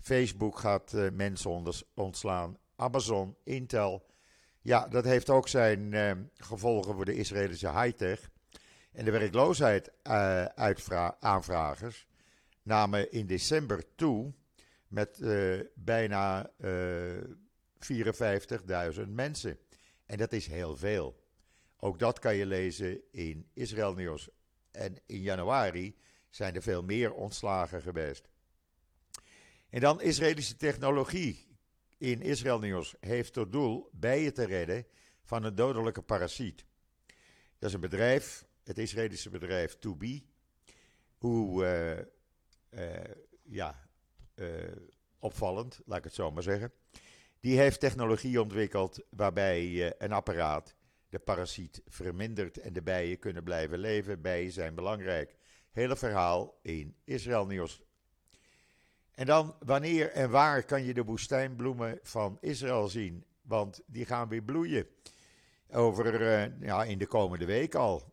Facebook 0.00 0.58
gaat 0.58 0.92
mensen 1.12 1.64
ontslaan. 1.94 2.58
Amazon, 2.76 3.36
Intel. 3.44 4.06
Ja, 4.60 4.88
dat 4.88 5.04
heeft 5.04 5.30
ook 5.30 5.48
zijn 5.48 5.94
gevolgen 6.36 6.94
voor 6.94 7.04
de 7.04 7.14
Israëlische 7.14 7.80
high-tech. 7.80 8.30
En 8.92 9.04
de 9.04 9.10
werkloosheid 9.10 9.92
aanvragers 11.20 12.06
namen 12.62 13.12
in 13.12 13.26
december 13.26 13.94
toe 13.94 14.32
met 14.88 15.20
bijna 15.74 16.50
54.000 17.78 19.08
mensen. 19.08 19.58
En 20.06 20.16
dat 20.16 20.32
is 20.32 20.46
heel 20.46 20.76
veel. 20.76 21.23
Ook 21.84 21.98
dat 21.98 22.18
kan 22.18 22.36
je 22.36 22.46
lezen 22.46 23.00
in 23.10 23.48
Israël 23.52 23.94
Nieuws. 23.94 24.28
En 24.70 24.96
in 25.06 25.20
januari 25.20 25.96
zijn 26.30 26.54
er 26.54 26.62
veel 26.62 26.82
meer 26.82 27.12
ontslagen 27.12 27.82
geweest. 27.82 28.28
En 29.70 29.80
dan 29.80 30.00
Israëlische 30.00 30.56
technologie 30.56 31.56
in 31.98 32.22
Israël 32.22 32.58
Nieuws 32.58 32.94
heeft 33.00 33.32
tot 33.32 33.52
doel 33.52 33.88
bijen 33.92 34.34
te 34.34 34.44
redden 34.44 34.86
van 35.22 35.44
een 35.44 35.54
dodelijke 35.54 36.02
parasiet. 36.02 36.64
Dat 37.58 37.68
is 37.68 37.74
een 37.74 37.80
bedrijf, 37.80 38.46
het 38.62 38.78
Israëlische 38.78 39.30
bedrijf 39.30 39.76
2B. 39.76 40.06
Hoe 41.18 41.64
uh, 41.64 42.80
uh, 42.80 43.14
ja, 43.42 43.88
uh, 44.34 44.48
opvallend, 45.18 45.80
laat 45.84 45.98
ik 45.98 46.04
het 46.04 46.14
zo 46.14 46.30
maar 46.30 46.42
zeggen. 46.42 46.72
Die 47.40 47.58
heeft 47.58 47.80
technologie 47.80 48.40
ontwikkeld 48.40 49.04
waarbij 49.10 49.94
een 49.98 50.12
apparaat 50.12 50.74
de 51.14 51.20
parasiet 51.20 51.82
vermindert 51.86 52.58
en 52.58 52.72
de 52.72 52.82
bijen 52.82 53.18
kunnen 53.18 53.42
blijven 53.42 53.78
leven. 53.78 54.20
Bijen 54.20 54.52
zijn 54.52 54.74
belangrijk. 54.74 55.36
Hele 55.72 55.96
verhaal 55.96 56.58
in 56.62 56.96
Israël 57.04 57.46
Nieuws. 57.46 57.82
En 59.10 59.26
dan, 59.26 59.56
wanneer 59.58 60.10
en 60.10 60.30
waar 60.30 60.64
kan 60.64 60.84
je 60.84 60.94
de 60.94 61.04
woestijnbloemen 61.04 61.98
van 62.02 62.38
Israël 62.40 62.88
zien? 62.88 63.24
Want 63.42 63.80
die 63.86 64.06
gaan 64.06 64.28
weer 64.28 64.42
bloeien. 64.42 64.86
Over, 65.70 66.20
uh, 66.20 66.60
ja, 66.60 66.84
in 66.84 66.98
de 66.98 67.06
komende 67.06 67.44
week 67.44 67.74
al. 67.74 68.12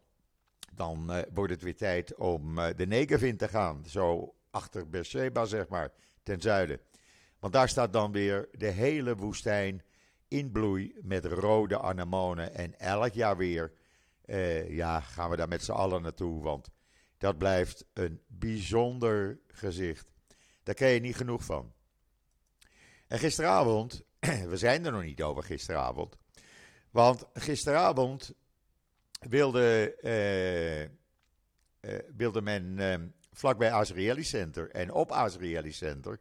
Dan 0.74 1.16
uh, 1.16 1.22
wordt 1.34 1.54
het 1.54 1.62
weer 1.62 1.76
tijd 1.76 2.16
om 2.16 2.58
uh, 2.58 2.68
de 2.76 2.88
Negev 2.88 3.22
in 3.22 3.38
te 3.38 3.48
gaan. 3.48 3.84
Zo 3.86 4.36
achter 4.52 4.90
Beersheba, 4.90 5.46
zeg 5.46 5.68
maar, 5.68 5.92
ten 6.24 6.42
zuiden. 6.42 6.80
Want 7.40 7.54
daar 7.54 7.70
staat 7.70 7.94
dan 7.94 8.12
weer 8.12 8.50
de 8.52 8.70
hele 8.70 9.16
woestijn 9.16 9.82
in 10.32 10.52
bloei 10.52 10.96
met 11.02 11.26
rode 11.26 11.80
anemonen. 11.80 12.54
En 12.56 12.80
elk 12.80 13.14
jaar 13.14 13.38
weer 13.38 13.74
uh, 14.26 14.70
ja, 14.70 15.00
gaan 15.00 15.30
we 15.30 15.36
daar 15.36 15.48
met 15.48 15.64
z'n 15.64 15.72
allen 15.72 16.02
naartoe. 16.02 16.44
Want 16.44 16.70
dat 17.18 17.38
blijft 17.38 17.86
een 17.94 18.22
bijzonder 18.28 19.40
gezicht. 19.48 20.12
Daar 20.64 20.76
krijg 20.76 20.94
je 20.94 21.02
niet 21.02 21.16
genoeg 21.16 21.44
van. 21.44 21.74
En 23.08 23.20
gisteravond, 23.20 24.04
we 24.54 24.58
zijn 24.58 24.86
er 24.86 24.92
nog 24.92 25.04
niet 25.04 25.22
over 25.22 25.44
gisteravond. 25.44 26.18
Want 26.92 27.26
gisteravond 27.34 28.34
wilde, 29.20 29.98
uh, 30.02 30.82
uh, 30.82 32.00
wilde 32.16 32.42
men 32.42 33.14
vlakbij 33.32 33.72
Azrieli 33.72 34.24
Center 34.24 34.70
en 34.70 34.92
op 34.92 35.12
Azrieli 35.12 35.72
Center 35.72 36.20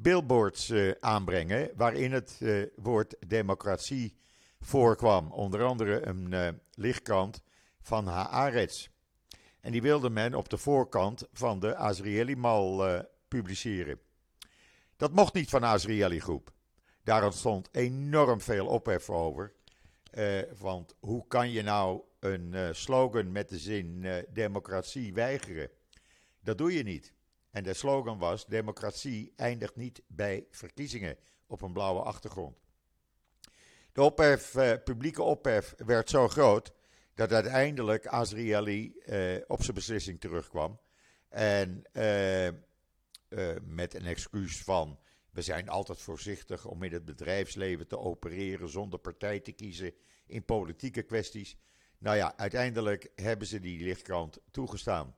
billboards 0.00 0.70
uh, 0.70 0.92
aanbrengen 1.00 1.70
waarin 1.76 2.12
het 2.12 2.38
uh, 2.40 2.66
woord 2.76 3.16
democratie 3.26 4.16
voorkwam. 4.60 5.32
Onder 5.32 5.64
andere 5.64 6.06
een 6.06 6.32
uh, 6.32 6.48
lichtkrant 6.74 7.42
van 7.80 8.06
Haaretz. 8.06 8.88
En 9.60 9.72
die 9.72 9.82
wilde 9.82 10.10
men 10.10 10.34
op 10.34 10.48
de 10.48 10.56
voorkant 10.56 11.28
van 11.32 11.60
de 11.60 11.76
Azrieli-mal 11.76 13.02
publiceren. 13.28 14.00
Dat 14.96 15.12
mocht 15.12 15.34
niet 15.34 15.48
van 15.48 15.60
de 15.60 15.66
Azrieli-groep. 15.66 16.52
Daar 17.02 17.24
ontstond 17.24 17.68
enorm 17.72 18.40
veel 18.40 18.66
ophef 18.66 19.10
over. 19.10 19.52
want 20.58 20.94
hoe 20.98 21.26
kan 21.26 21.50
je 21.50 21.62
nou 21.62 22.02
een 22.20 22.74
slogan 22.74 23.32
met 23.32 23.48
de 23.48 23.58
zin 23.58 24.06
democratie 24.32 25.14
weigeren? 25.14 25.70
Dat 26.40 26.58
doe 26.58 26.72
je 26.72 26.82
niet. 26.82 27.17
En 27.50 27.62
de 27.62 27.74
slogan 27.74 28.18
was: 28.18 28.46
Democratie 28.46 29.32
eindigt 29.36 29.76
niet 29.76 30.02
bij 30.06 30.46
verkiezingen 30.50 31.16
op 31.46 31.62
een 31.62 31.72
blauwe 31.72 32.02
achtergrond. 32.02 32.56
De 33.92 34.14
eh, 34.54 34.72
publieke 34.84 35.22
ophef 35.22 35.74
werd 35.76 36.10
zo 36.10 36.28
groot 36.28 36.72
dat 37.18 37.32
uiteindelijk 37.32 38.06
Azrieli 38.06 38.98
eh, 38.98 39.36
op 39.46 39.62
zijn 39.62 39.74
beslissing 39.74 40.20
terugkwam. 40.20 40.80
En 41.28 41.82
eh, 41.92 42.46
eh, 42.46 42.54
met 43.62 43.94
een 43.94 44.06
excuus 44.06 44.62
van: 44.62 44.98
we 45.30 45.42
zijn 45.42 45.68
altijd 45.68 46.00
voorzichtig 46.00 46.66
om 46.66 46.82
in 46.82 46.92
het 46.92 47.04
bedrijfsleven 47.04 47.86
te 47.86 47.98
opereren 47.98 48.68
zonder 48.68 48.98
partij 48.98 49.40
te 49.40 49.52
kiezen 49.52 49.94
in 50.26 50.44
politieke 50.44 51.02
kwesties. 51.02 51.56
Nou 51.98 52.16
ja, 52.16 52.36
uiteindelijk 52.36 53.10
hebben 53.14 53.46
ze 53.46 53.60
die 53.60 53.84
lichtkrant 53.84 54.38
toegestaan. 54.50 55.16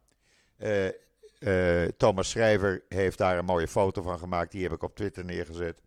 Uh, 1.40 1.84
Thomas 1.84 2.30
Schrijver 2.30 2.84
heeft 2.88 3.18
daar 3.18 3.38
een 3.38 3.44
mooie 3.44 3.68
foto 3.68 4.02
van 4.02 4.18
gemaakt. 4.18 4.52
Die 4.52 4.62
heb 4.62 4.72
ik 4.72 4.82
op 4.82 4.96
Twitter 4.96 5.24
neergezet. 5.24 5.82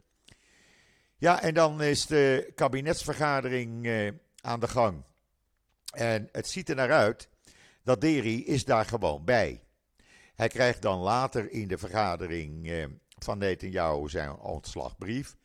Ja, 1.18 1.42
en 1.42 1.54
dan 1.54 1.82
is 1.82 2.06
de 2.06 2.52
kabinetsvergadering 2.56 3.86
uh, 3.86 4.12
aan 4.42 4.60
de 4.60 4.68
gang. 4.68 5.04
En 5.94 6.30
het 6.32 6.48
ziet 6.48 6.70
er 6.70 6.76
naar 6.76 6.92
uit 6.92 7.30
dat 7.84 8.02
Deri 8.02 8.46
is 8.46 8.66
daar 8.66 8.86
gewoon 8.86 9.26
bij. 9.26 9.64
Hij 10.36 10.48
krijgt 10.48 10.82
dan 10.82 11.00
later 11.00 11.52
in 11.52 11.68
de 11.68 11.78
vergadering 11.78 12.68
uh, 12.68 12.86
van 13.18 13.38
Netanyahu 13.38 14.10
zijn 14.10 14.36
ontslagbrief. 14.36 15.36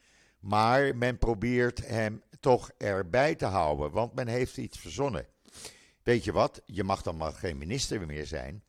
Maar 0.40 0.96
men 0.96 1.18
probeert 1.18 1.86
hem 1.86 2.22
toch 2.40 2.70
erbij 2.78 3.34
te 3.34 3.44
houden, 3.44 3.90
want 3.90 4.14
men 4.14 4.28
heeft 4.28 4.56
iets 4.56 4.78
verzonnen. 4.78 5.26
Weet 6.02 6.24
je 6.24 6.32
wat? 6.32 6.62
Je 6.66 6.84
mag 6.84 7.02
dan 7.02 7.16
maar 7.16 7.32
geen 7.32 7.58
minister 7.58 8.06
meer 8.06 8.26
zijn. 8.26 8.62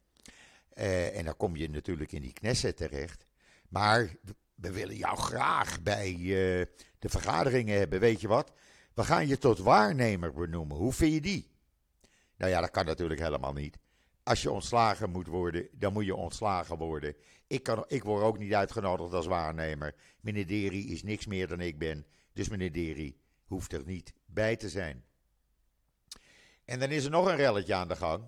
Uh, 0.80 1.18
en 1.18 1.26
dan 1.26 1.38
kom 1.38 1.56
je 1.56 1.70
natuurlijk 1.70 2.12
in 2.12 2.22
die 2.22 2.34
Knesset 2.34 2.78
terecht. 2.78 3.26
Maar 3.70 4.16
we 4.56 4.72
willen 4.72 4.96
jou 4.96 5.18
graag 5.18 5.82
bij 5.82 6.14
uh, 6.14 6.66
de 7.00 7.10
vergaderingen 7.10 7.78
hebben. 7.78 8.00
Weet 8.00 8.22
je 8.22 8.28
wat? 8.28 8.52
We 8.94 9.04
gaan 9.04 9.28
je 9.28 9.38
tot 9.38 9.60
waarnemer 9.60 10.34
benoemen. 10.34 10.78
Hoe 10.78 10.94
vind 10.94 11.14
je 11.14 11.22
die? 11.22 11.52
Nou 12.38 12.52
ja, 12.52 12.62
dat 12.62 12.72
kan 12.72 12.86
natuurlijk 12.86 13.20
helemaal 13.20 13.54
niet. 13.54 13.78
Als 14.24 14.42
je 14.42 14.52
ontslagen 14.52 15.10
moet 15.10 15.28
worden, 15.28 15.68
dan 15.72 15.94
moet 15.94 16.06
je 16.06 16.16
ontslagen 16.16 16.78
worden. 16.78 17.16
Ik, 17.48 17.64
kan, 17.64 17.84
ik 17.88 18.04
word 18.04 18.24
ook 18.24 18.38
niet 18.38 18.54
uitgenodigd 18.54 19.14
als 19.14 19.26
waarnemer. 19.26 19.96
Meneer 20.22 20.48
Deri 20.48 20.92
is 20.92 21.04
niks 21.04 21.26
meer 21.26 21.48
dan 21.48 21.60
ik 21.60 21.80
ben. 21.80 22.06
Dus 22.34 22.50
meneer 22.50 22.72
Deri 22.72 23.18
hoeft 23.46 23.74
er 23.74 23.84
niet 23.86 24.14
bij 24.26 24.56
te 24.56 24.70
zijn. 24.70 25.04
En 26.66 26.80
dan 26.80 26.90
is 26.90 27.06
er 27.06 27.12
nog 27.12 27.26
een 27.26 27.36
relletje 27.36 27.74
aan 27.74 27.88
de 27.88 27.96
gang. 27.96 28.24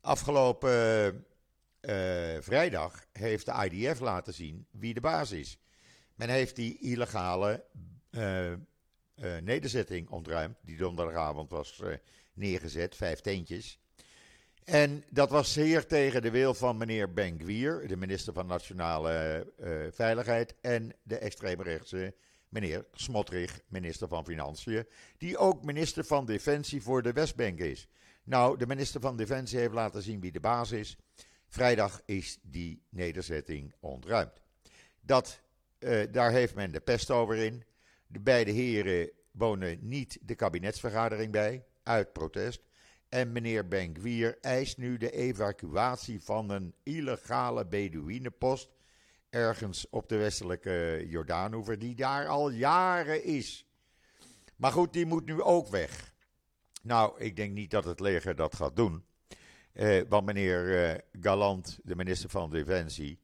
Afgelopen 0.00 1.24
vrijdag 2.40 3.06
heeft 3.12 3.46
de 3.46 3.68
IDF 3.70 4.00
laten 4.00 4.34
zien 4.34 4.66
wie 4.70 4.94
de 4.94 5.00
baas 5.00 5.32
is. 5.32 5.58
Men 6.14 6.28
heeft 6.28 6.56
die 6.56 6.78
illegale 6.78 7.64
uh, 8.10 8.50
uh, 8.50 8.56
nederzetting 9.42 10.08
ontruimd, 10.08 10.56
die 10.62 10.76
donderdagavond 10.76 11.50
was 11.50 11.82
neergezet, 12.34 12.96
vijf 12.96 13.20
teentjes. 13.20 13.80
En 14.64 15.04
dat 15.10 15.30
was 15.30 15.52
zeer 15.52 15.86
tegen 15.86 16.22
de 16.22 16.30
wil 16.30 16.54
van 16.54 16.76
meneer 16.76 17.12
Ben-Gvir, 17.12 17.88
de 17.88 17.96
minister 17.96 18.32
van 18.32 18.46
Nationale 18.46 19.46
Veiligheid, 19.90 20.54
en 20.60 20.92
de 21.02 21.18
extreemrechtse 21.18 22.14
meneer 22.48 22.84
Smotrich, 22.92 23.60
minister 23.68 24.08
van 24.08 24.24
Financiën, 24.24 24.86
die 25.18 25.38
ook 25.38 25.64
minister 25.64 26.04
van 26.04 26.26
Defensie 26.26 26.82
voor 26.82 27.02
de 27.02 27.12
Westbank 27.12 27.58
is. 27.58 27.88
Nou, 28.24 28.58
de 28.58 28.66
minister 28.66 29.00
van 29.00 29.16
Defensie 29.16 29.58
heeft 29.58 29.72
laten 29.72 30.02
zien 30.02 30.20
wie 30.20 30.32
de 30.32 30.40
baas 30.40 30.72
is. 30.72 30.96
Vrijdag 31.48 32.00
is 32.04 32.38
die 32.42 32.82
nederzetting 32.88 33.74
ontruimd. 33.80 34.42
Dat, 35.00 35.40
uh, 35.78 36.12
daar 36.12 36.32
heeft 36.32 36.54
men 36.54 36.72
de 36.72 36.80
pest 36.80 37.10
over 37.10 37.36
in. 37.36 37.64
De 38.06 38.20
beide 38.20 38.50
heren 38.50 39.10
wonen 39.30 39.78
niet 39.80 40.18
de 40.22 40.34
kabinetsvergadering 40.34 41.32
bij, 41.32 41.64
uit 41.82 42.12
protest. 42.12 42.62
En 43.08 43.32
meneer 43.32 43.68
Benkwier 43.68 44.38
eist 44.40 44.78
nu 44.78 44.96
de 44.96 45.10
evacuatie 45.10 46.20
van 46.22 46.50
een 46.50 46.74
illegale 46.82 47.66
Bedouinenpost 47.66 48.70
ergens 49.30 49.88
op 49.90 50.08
de 50.08 50.16
westelijke 50.16 51.04
Jordaanoever, 51.08 51.78
die 51.78 51.94
daar 51.94 52.26
al 52.26 52.50
jaren 52.50 53.24
is. 53.24 53.66
Maar 54.56 54.72
goed, 54.72 54.92
die 54.92 55.06
moet 55.06 55.26
nu 55.26 55.42
ook 55.42 55.68
weg. 55.68 56.14
Nou, 56.82 57.20
ik 57.20 57.36
denk 57.36 57.52
niet 57.52 57.70
dat 57.70 57.84
het 57.84 58.00
leger 58.00 58.36
dat 58.36 58.54
gaat 58.54 58.76
doen. 58.76 59.04
Eh, 59.76 60.02
want 60.08 60.26
meneer 60.26 60.84
eh, 60.84 60.98
Galant, 61.20 61.78
de 61.82 61.96
minister 61.96 62.30
van 62.30 62.50
Defensie, 62.50 63.18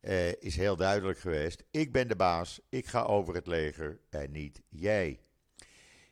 eh, 0.00 0.32
is 0.32 0.56
heel 0.56 0.76
duidelijk 0.76 1.18
geweest. 1.18 1.64
Ik 1.70 1.92
ben 1.92 2.08
de 2.08 2.16
baas, 2.16 2.60
ik 2.68 2.86
ga 2.86 3.02
over 3.02 3.34
het 3.34 3.46
leger 3.46 4.00
en 4.10 4.30
niet 4.30 4.62
jij. 4.68 5.20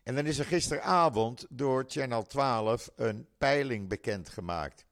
En 0.03 0.15
dan 0.15 0.27
is 0.27 0.39
er 0.39 0.45
gisteravond 0.45 1.47
door 1.51 1.85
Channel 1.87 2.23
12 2.23 2.91
een 2.97 3.27
peiling 3.39 3.89
bekendgemaakt. 3.89 4.85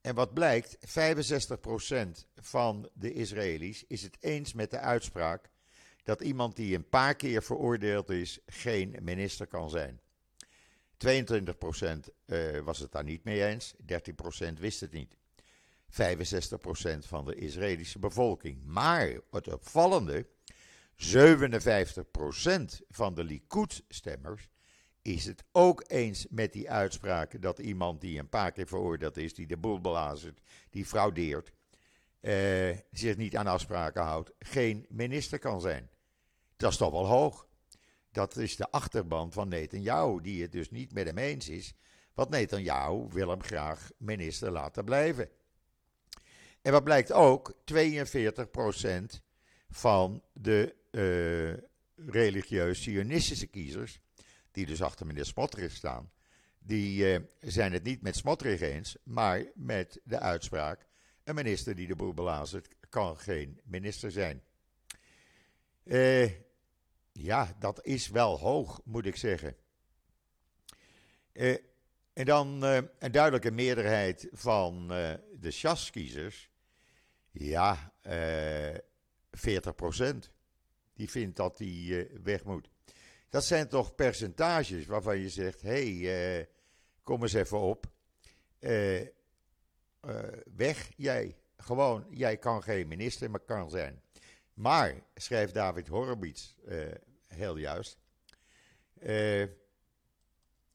En 0.00 0.14
wat 0.14 0.34
blijkt, 0.34 0.76
65% 0.80 2.26
van 2.34 2.90
de 2.94 3.12
Israëli's 3.12 3.84
is 3.86 4.02
het 4.02 4.16
eens 4.20 4.52
met 4.52 4.70
de 4.70 4.78
uitspraak 4.78 5.50
dat 6.02 6.20
iemand 6.20 6.56
die 6.56 6.76
een 6.76 6.88
paar 6.88 7.14
keer 7.14 7.42
veroordeeld 7.42 8.10
is 8.10 8.38
geen 8.46 8.96
minister 9.02 9.46
kan 9.46 9.70
zijn. 9.70 10.00
22% 11.06 11.08
uh, 12.26 12.58
was 12.58 12.78
het 12.78 12.92
daar 12.92 13.04
niet 13.04 13.24
mee 13.24 13.44
eens, 13.44 13.74
13% 14.50 14.52
wist 14.58 14.80
het 14.80 14.92
niet. 14.92 15.16
65% 15.90 16.98
van 16.98 17.24
de 17.24 17.34
Israëlische 17.34 17.98
bevolking. 17.98 18.64
Maar 18.64 19.20
het 19.30 19.52
opvallende, 19.52 20.26
57% 20.96 21.04
van 22.88 23.14
de 23.14 23.24
Likud-stemmers 23.24 24.48
is 25.02 25.24
het 25.24 25.44
ook 25.52 25.84
eens 25.86 26.26
met 26.30 26.52
die 26.52 26.70
uitspraak 26.70 27.42
dat 27.42 27.58
iemand 27.58 28.00
die 28.00 28.18
een 28.18 28.28
paar 28.28 28.52
keer 28.52 28.66
veroordeeld 28.66 29.16
is, 29.16 29.34
die 29.34 29.46
de 29.46 29.56
boel 29.56 29.80
belazert, 29.80 30.40
die 30.70 30.86
fraudeert, 30.86 31.52
eh, 32.20 32.76
zich 32.90 33.16
niet 33.16 33.36
aan 33.36 33.46
afspraken 33.46 34.02
houdt, 34.02 34.30
geen 34.38 34.86
minister 34.88 35.38
kan 35.38 35.60
zijn. 35.60 35.90
Dat 36.56 36.70
is 36.70 36.76
toch 36.76 36.90
wel 36.90 37.06
hoog. 37.06 37.47
Dat 38.18 38.36
is 38.36 38.56
de 38.56 38.70
achterban 38.70 39.32
van 39.32 39.48
Netanyahu, 39.48 40.20
die 40.20 40.42
het 40.42 40.52
dus 40.52 40.70
niet 40.70 40.92
met 40.92 41.06
hem 41.06 41.18
eens 41.18 41.48
is. 41.48 41.74
Want 42.14 42.30
Netanyahu 42.30 43.06
wil 43.08 43.28
hem 43.28 43.42
graag 43.42 43.90
minister 43.96 44.50
laten 44.50 44.84
blijven. 44.84 45.28
En 46.62 46.72
wat 46.72 46.84
blijkt 46.84 47.12
ook, 47.12 47.54
42% 47.74 49.20
van 49.70 50.22
de 50.32 50.74
uh, 50.90 51.64
religieus 52.10 52.82
sionistische 52.82 53.46
kiezers, 53.46 54.00
die 54.50 54.66
dus 54.66 54.82
achter 54.82 55.06
meneer 55.06 55.24
Smotrich 55.24 55.72
staan, 55.72 56.10
die 56.58 57.12
uh, 57.12 57.20
zijn 57.40 57.72
het 57.72 57.82
niet 57.82 58.02
met 58.02 58.16
Smotrich 58.16 58.60
eens, 58.60 58.96
maar 59.02 59.44
met 59.54 60.00
de 60.04 60.18
uitspraak: 60.18 60.86
een 61.24 61.34
minister 61.34 61.74
die 61.74 61.86
de 61.86 61.96
boel 61.96 62.14
belazert 62.14 62.68
kan 62.88 63.18
geen 63.18 63.60
minister 63.64 64.10
zijn. 64.10 64.42
Uh, 65.84 66.30
ja, 67.18 67.56
dat 67.58 67.84
is 67.84 68.08
wel 68.08 68.38
hoog, 68.38 68.80
moet 68.84 69.06
ik 69.06 69.16
zeggen. 69.16 69.56
en 72.12 72.24
dan 72.24 72.62
een 72.98 73.12
duidelijke 73.12 73.50
meerderheid 73.50 74.28
van 74.32 74.88
de 75.38 75.50
Shas-kiezers. 75.50 76.50
Ja, 77.30 77.92
40 79.30 79.74
procent 79.74 80.30
die 80.94 81.10
vindt 81.10 81.36
dat 81.36 81.56
die 81.56 82.06
weg 82.22 82.44
moet. 82.44 82.70
Dat 83.28 83.44
zijn 83.44 83.68
toch 83.68 83.94
percentages 83.94 84.86
waarvan 84.86 85.18
je 85.18 85.28
zegt: 85.28 85.62
hé, 85.62 85.98
hey, 86.00 86.48
kom 87.02 87.22
eens 87.22 87.32
even 87.32 87.58
op. 87.58 87.86
Weg 90.56 90.90
jij. 90.96 91.38
Gewoon, 91.56 92.06
jij 92.10 92.36
kan 92.36 92.62
geen 92.62 92.88
minister, 92.88 93.30
maar 93.30 93.40
kan 93.40 93.70
zijn. 93.70 94.02
Maar, 94.54 95.02
schrijft 95.14 95.54
David 95.54 95.88
Horowitz 95.88 96.54
heel 97.38 97.56
juist. 97.56 97.98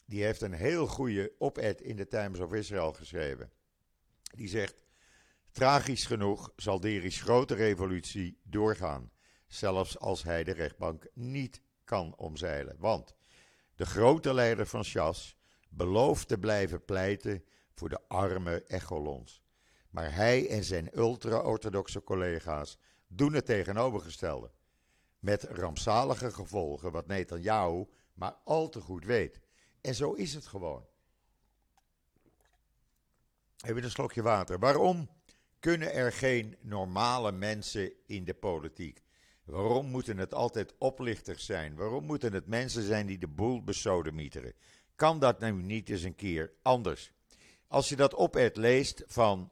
die 0.06 0.24
heeft 0.24 0.42
een 0.42 0.54
heel 0.54 0.88
goede 0.88 1.34
op-ed 1.38 1.82
in 1.82 1.96
de 1.96 2.08
Times 2.08 2.40
of 2.40 2.54
Israel 2.54 2.94
geschreven. 2.94 3.52
Die 4.36 4.48
zegt: 4.48 4.84
Tragisch 5.52 6.06
genoeg 6.06 6.52
zal 6.56 6.80
Deri's 6.80 7.22
grote 7.22 7.54
revolutie 7.54 8.40
doorgaan 8.44 9.12
zelfs 9.48 10.00
als 10.00 10.24
hij 10.24 10.44
de 10.44 10.54
rechtbank 10.54 11.08
niet 11.14 11.62
kan 11.84 12.16
omzeilen. 12.18 12.76
Want 12.80 13.16
de 13.76 13.86
grote 13.86 14.34
leider 14.34 14.66
van 14.66 14.84
Chas 14.84 15.38
belooft 15.70 16.28
te 16.28 16.38
blijven 16.38 16.86
pleiten 16.86 17.44
voor 17.74 17.90
de 17.90 18.00
arme 18.08 18.64
echolons. 18.64 19.42
Maar 19.90 20.16
hij 20.16 20.50
en 20.50 20.64
zijn 20.64 20.98
ultra-orthodoxe 20.98 22.04
collega's 22.04 22.78
doen 23.08 23.34
het 23.34 23.46
tegenovergestelde. 23.46 24.52
Met 25.24 25.44
rampzalige 25.44 26.32
gevolgen, 26.32 26.92
wat 26.92 27.08
Netanyahu 27.08 27.86
maar 28.14 28.36
al 28.44 28.70
te 28.70 28.82
goed 28.82 29.06
weet. 29.06 29.40
En 29.82 29.96
zo 29.96 30.14
is 30.14 30.34
het 30.34 30.46
gewoon. 30.46 30.86
Even 33.66 33.84
een 33.84 33.92
slokje 33.92 34.22
water. 34.22 34.60
Waarom 34.60 35.10
kunnen 35.60 35.94
er 35.94 36.12
geen 36.12 36.58
normale 36.62 37.32
mensen 37.32 37.92
in 38.06 38.24
de 38.24 38.34
politiek? 38.34 39.04
Waarom 39.44 39.86
moeten 39.86 40.18
het 40.18 40.34
altijd 40.34 40.74
oplichters 40.78 41.46
zijn? 41.46 41.76
Waarom 41.76 42.06
moeten 42.06 42.34
het 42.34 42.48
mensen 42.48 42.84
zijn 42.84 43.06
die 43.06 43.18
de 43.18 43.28
boel 43.28 43.64
besodemieteren? 43.64 44.54
Kan 44.96 45.20
dat 45.20 45.40
nu 45.40 45.52
niet 45.52 45.90
eens 45.90 46.04
een 46.04 46.16
keer 46.16 46.54
anders? 46.62 47.12
Als 47.68 47.90
je 47.90 47.96
dat 47.96 48.14
op 48.14 48.36
leest 48.54 49.04
van 49.08 49.52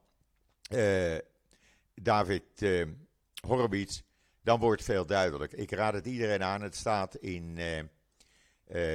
uh, 0.72 1.18
David 1.94 2.62
uh, 2.62 2.88
Horowitz, 3.48 4.02
dan 4.44 4.60
wordt 4.60 4.84
veel 4.84 5.06
duidelijk. 5.06 5.54
Ik 5.54 5.72
raad 5.72 5.94
het 5.94 6.06
iedereen 6.06 6.44
aan. 6.44 6.62
Het 6.62 6.76
staat 6.76 7.16
in 7.16 7.58
uh, 7.58 7.80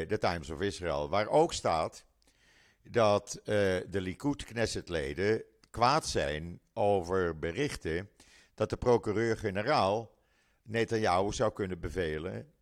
The 0.01 0.19
Times 0.19 0.51
of 0.51 0.61
Israel, 0.61 1.09
waar 1.09 1.29
ook 1.29 1.53
staat 1.53 2.05
dat 2.91 3.41
de 3.45 4.01
Likud-Knesset-leden 4.01 5.45
kwaad 5.71 6.07
zijn 6.07 6.61
over 6.73 7.39
berichten 7.39 8.11
dat 8.55 8.71
de 8.71 8.77
procureur-generaal 8.77 10.15
Netanyahu 10.63 11.33
zou 11.33 11.53
kunnen 11.53 11.81
bevelen 11.81 12.53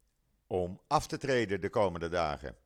om 0.46 0.80
af 0.86 1.06
te 1.06 1.18
treden 1.18 1.60
de 1.60 1.70
komende 1.70 2.08
dagen. 2.08 2.56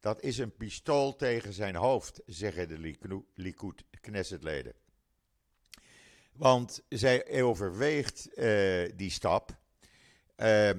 Dat 0.00 0.20
is 0.20 0.38
een 0.38 0.56
pistool 0.56 1.16
tegen 1.16 1.52
zijn 1.52 1.76
hoofd, 1.76 2.20
zeggen 2.26 2.68
de 2.68 3.24
Likud 3.34 3.84
Knessetleden. 4.00 4.74
Want 6.36 6.82
zij 6.88 7.42
overweegt 7.42 8.28
uh, 8.34 8.90
die 8.96 9.10
stap 9.10 9.56
uh, 10.36 10.70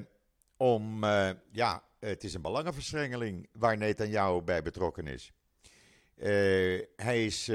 om, 0.58 1.04
uh, 1.04 1.30
ja, 1.52 1.84
het 2.00 2.24
is 2.24 2.34
een 2.34 2.41
belangenverstrengeling 2.41 3.50
waar 3.52 3.78
Netanyahu 3.78 4.41
bij 4.41 4.62
betrokken 4.62 5.08
is. 5.08 5.32
hij 6.96 7.26
is 7.26 7.50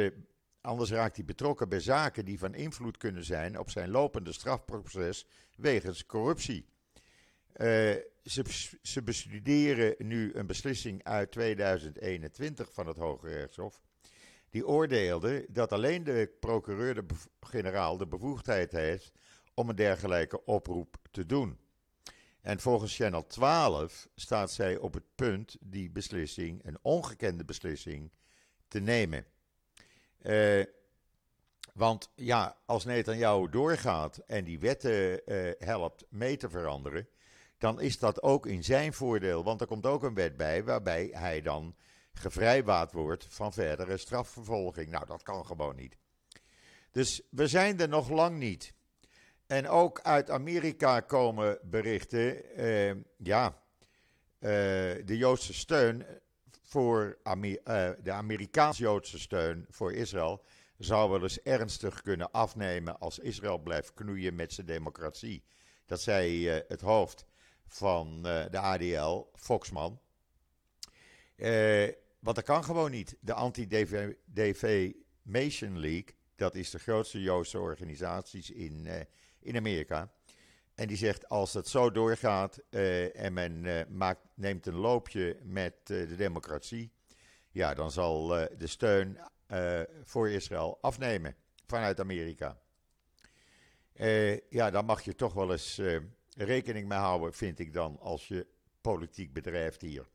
Anders 0.63 0.91
raakt 0.91 1.17
hij 1.17 1.25
betrokken 1.25 1.69
bij 1.69 1.81
zaken 1.81 2.25
die 2.25 2.39
van 2.39 2.55
invloed 2.55 2.97
kunnen 2.97 3.25
zijn 3.25 3.59
op 3.59 3.71
zijn 3.71 3.91
lopende 3.91 4.33
strafproces 4.33 5.27
wegens 5.57 6.07
corruptie. 6.07 6.67
Ze, 8.25 8.45
ze, 8.83 9.03
bestuderen 9.03 9.95
nu 9.99 10.35
een 10.35 10.47
beslissing 10.47 11.05
uit 11.05 11.33
2021 11.33 12.73
van 12.73 12.87
het 12.87 12.97
Hoge 12.97 13.29
Rechtshof. 13.29 13.81
Die 14.53 14.67
oordeelde 14.67 15.47
dat 15.49 15.73
alleen 15.73 16.05
de 16.05 16.31
procureur-generaal 16.41 17.97
de, 17.97 18.07
bevoegdheid 18.07 18.73
heeft 18.73 19.13
om 19.55 19.69
een 19.69 19.77
dergelijke 19.77 20.45
oproep 20.45 20.97
te 21.11 21.27
doen. 21.27 21.59
En 22.41 22.61
volgens 22.61 22.97
Channel 22.97 23.27
12 23.27 24.09
staat 24.15 24.51
zij 24.51 24.77
op 24.77 24.95
het 24.95 25.15
punt 25.15 25.57
die 25.61 25.91
beslissing, 25.91 26.65
een 26.65 26.79
ongekende 26.83 27.45
beslissing, 27.45 28.11
te 28.69 28.81
nemen. 28.81 29.27
Uh, 30.23 30.65
want 31.75 32.13
ja, 32.15 32.57
als 32.67 32.85
Netanyahu 32.85 33.51
doorgaat 33.51 34.17
en 34.17 34.45
die 34.45 34.59
wetten 34.59 35.21
uh, 35.27 35.51
helpt 35.59 36.05
mee 36.09 36.37
te 36.37 36.51
veranderen, 36.51 37.09
dan 37.59 37.81
is 37.81 37.99
dat 37.99 38.23
ook 38.23 38.47
in 38.47 38.65
zijn 38.65 38.93
voordeel. 38.93 39.45
Want 39.45 39.61
er 39.61 39.67
komt 39.67 39.87
ook 39.87 40.03
een 40.03 40.15
wet 40.15 40.37
bij 40.37 40.65
waarbij 40.65 41.11
hij 41.13 41.43
dan 41.43 41.75
gevrijwaard 42.13 42.93
wordt 42.93 43.27
van 43.29 43.53
verdere 43.53 43.97
strafvervolging. 43.97 44.91
Nou, 44.91 45.07
dat 45.07 45.23
kan 45.23 45.47
gewoon 45.47 45.77
niet. 45.77 45.97
Dus 46.91 47.23
we 47.31 47.47
zijn 47.47 47.81
er 47.81 47.89
nog 47.89 48.11
lang 48.11 48.39
niet. 48.39 48.75
En 49.47 49.69
ook 49.69 50.01
uit 50.01 50.31
Amerika 50.31 51.01
komen 51.01 51.59
berichten. 51.63 52.55
Eh, 52.57 52.95
ja, 53.17 53.47
uh, 53.49 54.51
de 55.05 55.17
Joodse 55.17 55.55
steun 55.55 56.07
voor 56.61 57.19
uh, 57.25 57.91
de 58.03 58.13
Amerikaans-Joodse 58.13 59.19
steun 59.19 59.67
voor 59.69 59.93
Israël 59.93 60.45
zou 60.79 61.11
wel 61.11 61.23
eens 61.23 61.43
ernstig 61.43 62.03
kunnen 62.03 62.31
afnemen 62.31 62.99
als 62.99 63.19
Israël 63.19 63.59
blijft 63.59 63.95
knoeien 63.95 64.35
met 64.35 64.53
zijn 64.53 64.67
democratie. 64.67 65.45
Dat 65.87 66.01
zei 66.01 66.49
het 66.49 66.81
hoofd 66.81 67.25
van 67.67 68.23
de 68.23 68.59
ADL, 68.59 69.27
Foxman. 69.35 70.01
Want 72.23 72.37
dat 72.37 72.45
kan 72.45 72.65
gewoon 72.65 72.91
niet. 72.91 73.17
De 73.21 73.33
Anti-Defamation 73.33 75.79
League, 75.79 76.15
dat 76.37 76.55
is 76.55 76.71
de 76.71 76.79
grootste 76.79 77.23
Joodse 77.23 77.59
organisatie 77.59 78.55
in 78.55 78.87
in 79.43 79.57
Amerika. 79.57 80.13
En 80.75 80.89
die 80.89 80.97
zegt 80.97 81.29
als 81.29 81.53
het 81.53 81.69
zo 81.69 81.91
doorgaat 81.91 82.61
uh, 82.71 83.25
en 83.25 83.33
men 83.33 83.65
uh, 83.65 83.81
maakt, 83.89 84.21
neemt 84.35 84.67
een 84.67 84.75
loopje 84.75 85.39
met 85.43 85.87
de 85.87 86.17
democratie, 86.17 86.93
ja, 87.51 87.75
dan 87.75 87.91
zal 87.91 88.27
de 88.27 88.67
steun 88.67 89.19
voor 90.05 90.31
Israël 90.31 90.79
afnemen 90.81 91.37
vanuit 91.67 92.01
Amerika. 92.01 92.59
ja, 94.49 94.71
daar 94.71 94.85
mag 94.85 95.03
je 95.03 95.15
toch 95.15 95.33
wel 95.33 95.53
eens 95.53 95.81
rekening 96.37 96.89
mee 96.89 96.99
houden, 96.99 97.35
vind 97.35 97.59
ik 97.59 97.73
dan, 97.73 97.99
als 98.01 98.29
je 98.29 98.47
politiek 98.81 99.33
bedrijft 99.33 99.81
hier. 99.81 100.09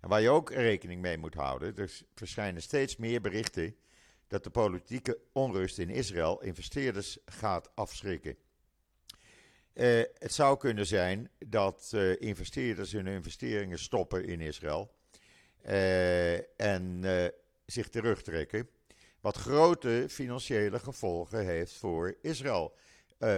En 0.00 0.08
waar 0.08 0.20
je 0.20 0.30
ook 0.30 0.50
rekening 0.50 1.00
mee 1.00 1.18
moet 1.18 1.34
houden, 1.34 1.76
er 1.76 2.00
verschijnen 2.14 2.62
steeds 2.62 2.96
meer 2.96 3.20
berichten 3.20 3.76
dat 4.28 4.44
de 4.44 4.50
politieke 4.50 5.18
onrust 5.32 5.78
in 5.78 5.90
Israël 5.90 6.42
investeerders 6.42 7.18
gaat 7.24 7.70
afschrikken. 7.74 8.36
Uh, 9.74 10.02
het 10.18 10.32
zou 10.32 10.56
kunnen 10.56 10.86
zijn 10.86 11.30
dat 11.38 11.90
uh, 11.94 12.20
investeerders 12.20 12.92
hun 12.92 13.06
investeringen 13.06 13.78
stoppen 13.78 14.24
in 14.24 14.40
Israël 14.40 14.94
uh, 15.66 16.60
en 16.60 17.04
zich 17.66 17.88
terugtrekken. 17.88 18.68
Wat 19.20 19.36
grote 19.36 20.06
financiële 20.08 20.78
gevolgen 20.78 21.46
heeft 21.46 21.72
voor 21.72 22.16
Israël. 22.22 22.74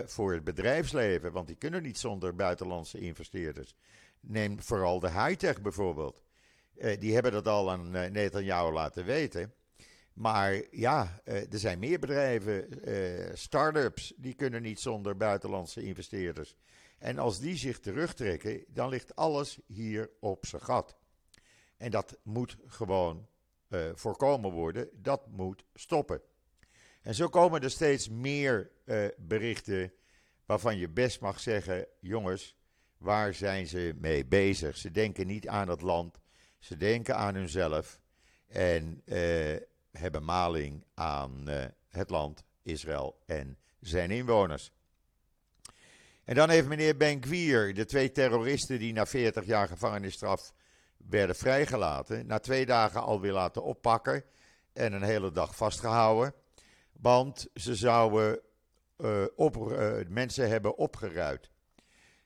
voor 0.04 0.32
het 0.32 0.44
bedrijfsleven, 0.44 1.32
want 1.32 1.46
die 1.46 1.56
kunnen 1.56 1.82
niet 1.82 1.98
zonder 1.98 2.34
buitenlandse 2.34 2.98
investeerders. 2.98 3.74
Neem 4.20 4.62
vooral 4.62 5.00
de 5.00 5.10
high-tech 5.10 5.60
bijvoorbeeld. 5.60 6.22
Die 6.98 7.14
hebben 7.14 7.32
dat 7.32 7.48
al 7.48 7.70
aan 7.70 7.90
Netanyahu 7.90 8.72
laten 8.72 9.04
weten. 9.04 9.52
Maar 10.18 10.62
ja, 10.70 11.20
eh, 11.24 11.52
er 11.52 11.58
zijn 11.58 11.78
meer 11.78 11.98
bedrijven, 11.98 12.88
uh, 12.88 13.34
start-ups, 13.34 14.12
die 14.16 14.34
kunnen 14.34 14.62
niet 14.62 14.80
zonder 14.80 15.16
buitenlandse 15.16 15.82
investeerders. 15.82 16.56
En 16.98 17.18
als 17.18 17.38
die 17.38 17.56
zich 17.56 17.78
terugtrekken, 17.78 18.64
dan 18.68 18.88
ligt 18.88 19.16
alles 19.16 19.58
hier 19.66 20.10
op 20.20 20.46
zijn 20.46 20.62
gat. 20.62 20.96
En 21.76 21.90
dat 21.90 22.18
moet 22.22 22.56
gewoon 22.66 23.28
uh, 23.68 23.90
voorkomen 23.94 24.50
worden, 24.50 24.88
dat 24.92 25.26
moet 25.30 25.64
stoppen. 25.74 26.20
En 27.02 27.14
zo 27.14 27.28
komen 27.28 27.62
er 27.62 27.70
steeds 27.70 28.08
meer 28.08 28.70
berichten 29.16 29.92
waarvan 30.46 30.76
je 30.76 30.88
best 30.88 31.20
mag 31.20 31.40
zeggen: 31.40 31.86
jongens, 32.00 32.56
waar 32.96 33.34
zijn 33.34 33.66
ze 33.66 33.94
mee 33.96 34.26
bezig? 34.26 34.76
Ze 34.76 34.90
denken 34.90 35.26
niet 35.26 35.48
aan 35.48 35.68
het 35.68 35.80
land, 35.80 36.18
ze 36.58 36.76
denken 36.76 37.16
aan 37.16 37.34
hunzelf. 37.34 38.00
En 38.46 39.02
hebben 39.98 40.24
maling 40.24 40.84
aan 40.94 41.44
uh, 41.48 41.64
het 41.88 42.10
land 42.10 42.44
Israël 42.62 43.18
en 43.26 43.58
zijn 43.80 44.10
inwoners. 44.10 44.72
En 46.24 46.34
dan 46.34 46.50
heeft 46.50 46.68
meneer 46.68 46.96
Ben 46.96 47.22
Gvir, 47.22 47.74
de 47.74 47.84
twee 47.84 48.12
terroristen 48.12 48.78
die 48.78 48.92
na 48.92 49.06
40 49.06 49.44
jaar 49.44 49.68
gevangenisstraf 49.68 50.52
werden 50.96 51.36
vrijgelaten, 51.36 52.26
na 52.26 52.38
twee 52.38 52.66
dagen 52.66 53.02
alweer 53.02 53.32
laten 53.32 53.62
oppakken 53.62 54.24
en 54.72 54.92
een 54.92 55.02
hele 55.02 55.32
dag 55.32 55.56
vastgehouden. 55.56 56.34
Want 56.92 57.48
ze 57.54 57.74
zouden 57.74 58.40
uh, 58.96 59.24
mensen 60.08 60.48
hebben 60.48 60.76
opgeruid. 60.76 61.50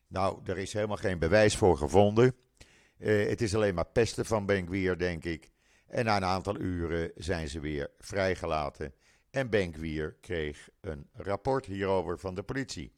Nou, 0.06 0.40
er 0.44 0.58
is 0.58 0.72
helemaal 0.72 0.96
geen 0.96 1.18
bewijs 1.18 1.56
voor 1.56 1.76
gevonden. 1.76 2.36
Het 3.02 3.40
is 3.40 3.54
alleen 3.54 3.74
maar 3.74 3.86
pesten 3.86 4.24
van 4.24 4.46
Ben 4.46 4.66
Gvir, 4.66 4.98
denk 4.98 5.24
ik. 5.24 5.50
En 5.86 6.04
na 6.04 6.16
een 6.16 6.24
aantal 6.24 6.60
uren 6.60 7.10
zijn 7.14 7.48
ze 7.48 7.60
weer 7.60 7.90
vrijgelaten. 7.98 8.94
En 9.30 9.50
Benkwier 9.50 10.16
kreeg 10.20 10.68
een 10.80 11.08
rapport 11.12 11.66
hierover 11.66 12.18
van 12.18 12.34
de 12.34 12.42
politie. 12.42 12.92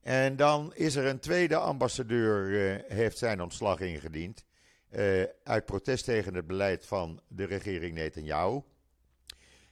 En 0.00 0.36
dan 0.36 0.74
is 0.74 0.94
er 0.94 1.06
een 1.06 1.18
tweede 1.18 1.56
ambassadeur, 1.56 2.48
uh, 2.48 2.82
heeft 2.88 3.18
zijn 3.18 3.42
ontslag 3.42 3.80
ingediend. 3.80 4.44
Uh, 4.90 5.22
uit 5.44 5.64
protest 5.64 6.04
tegen 6.04 6.34
het 6.34 6.46
beleid 6.46 6.86
van 6.86 7.20
de 7.28 7.44
regering 7.44 7.94
Netanyahu. 7.94 8.62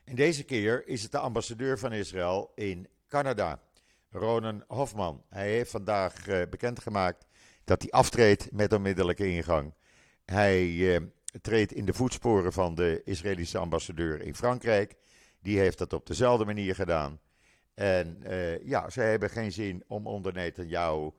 En 0.04 0.14
deze 0.14 0.44
keer 0.44 0.86
is 0.86 1.02
het 1.02 1.12
de 1.12 1.18
ambassadeur 1.18 1.78
van 1.78 1.92
Israël 1.92 2.52
in 2.54 2.88
Canada, 3.08 3.62
Ronan 4.10 4.64
Hofman. 4.66 5.24
Hij 5.28 5.50
heeft 5.50 5.70
vandaag 5.70 6.24
bekendgemaakt 6.50 7.26
dat 7.64 7.82
hij 7.82 7.90
aftreedt 7.90 8.52
met 8.52 8.72
onmiddellijke 8.72 9.26
ingang. 9.26 9.74
Hij 10.24 11.00
treedt 11.40 11.72
in 11.72 11.84
de 11.84 11.94
voetsporen 11.94 12.52
van 12.52 12.74
de 12.74 13.00
Israëlische 13.04 13.58
ambassadeur 13.58 14.22
in 14.22 14.34
Frankrijk. 14.34 14.94
Die 15.40 15.58
heeft 15.58 15.78
dat 15.78 15.92
op 15.92 16.06
dezelfde 16.06 16.44
manier 16.44 16.74
gedaan. 16.74 17.20
En 17.74 18.18
uh, 18.26 18.64
ja, 18.64 18.90
zij 18.90 19.10
hebben 19.10 19.30
geen 19.30 19.52
zin 19.52 19.84
om 19.86 20.06
onder 20.06 20.32
Netanyahu 20.32 21.10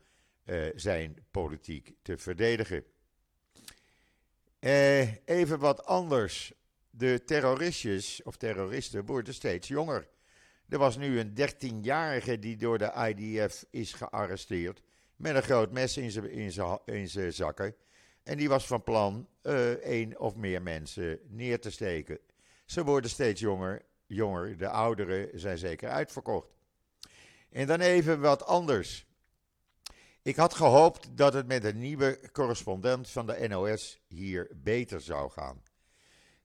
uh, 0.45 0.65
zijn 0.75 1.25
politiek 1.31 1.93
te 2.01 2.17
verdedigen. 2.17 2.83
Uh, 4.59 5.15
even 5.25 5.59
wat 5.59 5.85
anders. 5.85 6.53
De 6.89 7.23
terroristjes 7.23 8.23
of 8.23 8.37
terroristen 8.37 9.05
worden 9.05 9.33
steeds 9.33 9.67
jonger. 9.67 10.07
Er 10.69 10.77
was 10.77 10.97
nu 10.97 11.19
een 11.19 11.33
13-jarige 11.39 12.39
die 12.39 12.57
door 12.57 12.77
de 12.77 13.13
IDF 13.15 13.65
is 13.69 13.93
gearresteerd. 13.93 14.81
Met 15.15 15.35
een 15.35 15.43
groot 15.43 15.71
mes 15.71 15.97
in 16.85 17.09
zijn 17.09 17.33
zakken. 17.33 17.75
En 18.23 18.37
die 18.37 18.49
was 18.49 18.67
van 18.67 18.83
plan 18.83 19.27
uh, 19.43 19.69
één 19.71 20.19
of 20.19 20.35
meer 20.35 20.61
mensen 20.61 21.19
neer 21.27 21.59
te 21.59 21.71
steken. 21.71 22.19
Ze 22.65 22.83
worden 22.83 23.09
steeds 23.09 23.41
jonger, 23.41 23.81
jonger. 24.05 24.57
De 24.57 24.69
ouderen 24.69 25.39
zijn 25.39 25.57
zeker 25.57 25.89
uitverkocht. 25.89 26.47
En 27.49 27.67
dan 27.67 27.79
even 27.79 28.19
wat 28.19 28.45
anders. 28.45 29.05
Ik 30.21 30.35
had 30.35 30.53
gehoopt 30.53 31.17
dat 31.17 31.33
het 31.33 31.47
met 31.47 31.63
een 31.63 31.79
nieuwe 31.79 32.19
correspondent 32.31 33.09
van 33.09 33.25
de 33.25 33.47
NOS 33.47 33.99
hier 34.07 34.51
beter 34.55 35.01
zou 35.01 35.31
gaan. 35.31 35.63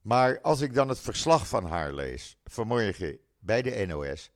Maar 0.03 0.41
als 0.41 0.61
ik 0.61 0.75
dan 0.75 0.89
het 0.89 0.99
verslag 0.99 1.49
van 1.49 1.65
haar 1.65 1.93
lees, 1.93 2.39
vanmorgen 2.45 3.19
bij 3.39 3.63
de 3.63 3.87
NOS, 3.87 4.31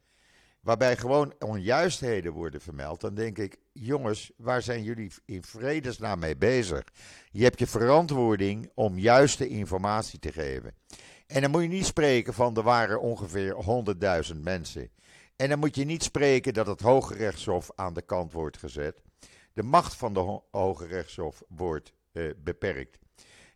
waarbij 0.62 0.96
gewoon 0.96 1.34
onjuistheden 1.38 2.32
worden 2.32 2.60
vermeld, 2.60 3.00
dan 3.00 3.14
denk 3.14 3.38
ik, 3.38 3.56
jongens, 3.72 4.32
waar 4.36 4.62
zijn 4.62 4.82
jullie 4.82 5.12
in 5.24 5.42
vredesnaam 5.42 6.18
mee 6.18 6.36
bezig? 6.36 6.84
Je 7.30 7.42
hebt 7.42 7.58
je 7.58 7.66
verantwoording 7.66 8.70
om 8.74 8.98
juiste 8.98 9.48
informatie 9.48 10.18
te 10.18 10.32
geven. 10.32 10.74
En 11.26 11.40
dan 11.40 11.50
moet 11.50 11.62
je 11.62 11.68
niet 11.68 11.86
spreken 11.86 12.34
van 12.34 12.56
er 12.56 12.62
waren 12.62 13.00
ongeveer 13.00 13.56
100.000 14.34 14.40
mensen. 14.40 14.90
En 15.36 15.48
dan 15.48 15.58
moet 15.58 15.76
je 15.76 15.84
niet 15.84 16.02
spreken 16.02 16.54
dat 16.54 16.66
het 16.66 16.80
Hoge 16.80 17.14
Rechtshof 17.14 17.70
aan 17.74 17.94
de 17.94 18.02
kant 18.02 18.32
wordt 18.32 18.58
gezet. 18.58 19.02
De 19.52 19.62
macht 19.62 19.94
van 19.94 20.14
de 20.14 20.40
Hoge 20.50 20.86
Rechtshof 20.86 21.42
wordt 21.48 21.92
uh, 22.12 22.30
beperkt. 22.38 22.98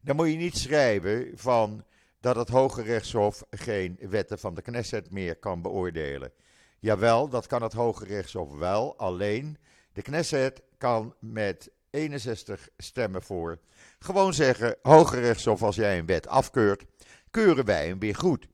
Dan 0.01 0.17
moet 0.17 0.31
je 0.31 0.37
niet 0.37 0.57
schrijven 0.57 1.31
van 1.35 1.85
dat 2.21 2.37
het 2.37 2.49
Hoge 2.49 2.83
Rechtshof 2.83 3.45
geen 3.51 3.99
wetten 4.01 4.39
van 4.39 4.55
de 4.55 4.63
Knesset 4.63 5.11
meer 5.11 5.37
kan 5.37 5.63
beoordelen. 5.63 6.33
Jawel, 6.79 7.29
dat 7.29 7.47
kan 7.47 7.63
het 7.63 7.73
Hoge 7.73 8.05
Rechtshof 8.05 8.53
wel. 8.53 8.99
Alleen 8.99 9.59
de 9.93 10.03
Knesset 10.03 10.63
kan 10.79 11.15
met 11.21 11.71
61 11.91 12.69
stemmen 12.77 13.23
voor 13.23 13.59
gewoon 13.99 14.35
zeggen: 14.35 14.77
Hoge 14.83 15.21
Rechtshof, 15.21 15.63
als 15.63 15.77
jij 15.77 15.99
een 15.99 16.07
wet 16.07 16.29
afkeurt, 16.29 16.85
keuren 17.31 17.65
wij 17.65 17.87
hem 17.87 17.99
weer 17.99 18.15
goed. 18.15 18.49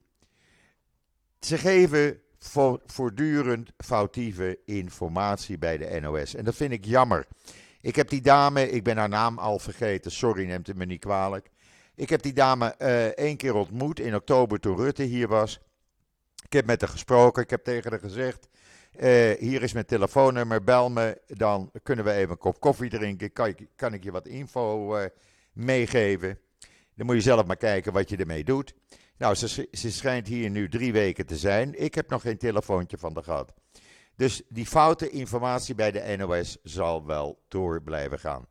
Ze 1.39 1.57
geven 1.57 2.21
voortdurend 2.85 3.71
foutieve 3.77 4.59
informatie 4.65 5.57
bij 5.57 5.77
de 5.77 5.99
NOS. 6.01 6.35
En 6.35 6.45
dat 6.45 6.55
vind 6.55 6.71
ik 6.71 6.85
jammer. 6.85 7.27
Ik 7.81 7.95
heb 7.95 8.09
die 8.09 8.21
dame, 8.21 8.69
ik 8.69 8.83
ben 8.83 8.97
haar 8.97 9.09
naam 9.09 9.37
al 9.37 9.59
vergeten, 9.59 10.11
sorry, 10.11 10.45
neemt 10.45 10.67
het 10.67 10.77
me 10.77 10.85
niet 10.85 10.99
kwalijk. 10.99 11.49
Ik 11.95 12.09
heb 12.09 12.21
die 12.21 12.33
dame 12.33 12.75
uh, 12.79 13.05
één 13.05 13.37
keer 13.37 13.53
ontmoet 13.53 13.99
in 13.99 14.15
oktober 14.15 14.59
toen 14.59 14.77
Rutte 14.77 15.03
hier 15.03 15.27
was. 15.27 15.59
Ik 16.45 16.53
heb 16.53 16.65
met 16.65 16.81
haar 16.81 16.89
gesproken. 16.89 17.43
Ik 17.43 17.49
heb 17.49 17.63
tegen 17.63 17.91
haar 17.91 17.99
gezegd: 17.99 18.47
uh, 18.99 19.31
Hier 19.39 19.61
is 19.61 19.73
mijn 19.73 19.85
telefoonnummer. 19.85 20.63
Bel 20.63 20.89
me. 20.89 21.21
Dan 21.27 21.71
kunnen 21.83 22.05
we 22.05 22.11
even 22.11 22.31
een 22.31 22.37
kop 22.37 22.59
koffie 22.59 22.89
drinken. 22.89 23.33
Kan 23.33 23.47
ik, 23.47 23.67
kan 23.75 23.93
ik 23.93 24.03
je 24.03 24.11
wat 24.11 24.27
info 24.27 24.97
uh, 24.97 25.05
meegeven? 25.53 26.39
Dan 26.95 27.05
moet 27.05 27.15
je 27.15 27.21
zelf 27.21 27.45
maar 27.45 27.57
kijken 27.57 27.93
wat 27.93 28.09
je 28.09 28.17
ermee 28.17 28.43
doet. 28.43 28.73
Nou, 29.17 29.35
ze, 29.35 29.67
ze 29.71 29.91
schijnt 29.91 30.27
hier 30.27 30.49
nu 30.49 30.69
drie 30.69 30.91
weken 30.91 31.25
te 31.25 31.37
zijn. 31.37 31.81
Ik 31.81 31.95
heb 31.95 32.09
nog 32.09 32.21
geen 32.21 32.37
telefoontje 32.37 32.97
van 32.97 33.13
de 33.13 33.23
gehad. 33.23 33.53
Dus 34.15 34.41
die 34.49 34.65
foute 34.65 35.09
informatie 35.09 35.75
bij 35.75 35.91
de 35.91 36.15
NOS 36.17 36.57
zal 36.63 37.05
wel 37.05 37.43
door 37.47 37.81
blijven 37.81 38.19
gaan. 38.19 38.47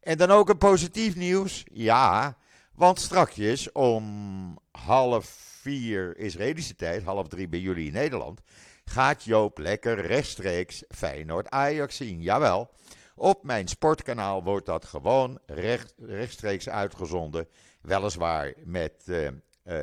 En 0.00 0.16
dan 0.16 0.30
ook 0.30 0.48
een 0.48 0.58
positief 0.58 1.16
nieuws. 1.16 1.64
Ja, 1.72 2.36
want 2.74 3.00
strakjes 3.00 3.72
om 3.72 4.58
half 4.84 5.26
vier 5.60 6.16
Israëlische 6.16 6.74
tijd, 6.74 7.02
half 7.02 7.28
drie 7.28 7.48
bij 7.48 7.58
jullie 7.58 7.86
in 7.86 7.92
Nederland, 7.92 8.40
gaat 8.84 9.24
Joop 9.24 9.58
lekker 9.58 10.00
rechtstreeks 10.00 10.84
Feyenoord 10.88 11.50
Ajax 11.50 11.96
zien. 11.96 12.22
Jawel, 12.22 12.70
op 13.14 13.44
mijn 13.44 13.68
sportkanaal 13.68 14.42
wordt 14.42 14.66
dat 14.66 14.84
gewoon 14.84 15.38
recht, 15.46 15.94
rechtstreeks 15.98 16.68
uitgezonden. 16.68 17.48
Weliswaar 17.80 18.54
met 18.64 18.92
uh, 19.06 19.24
uh, 19.24 19.30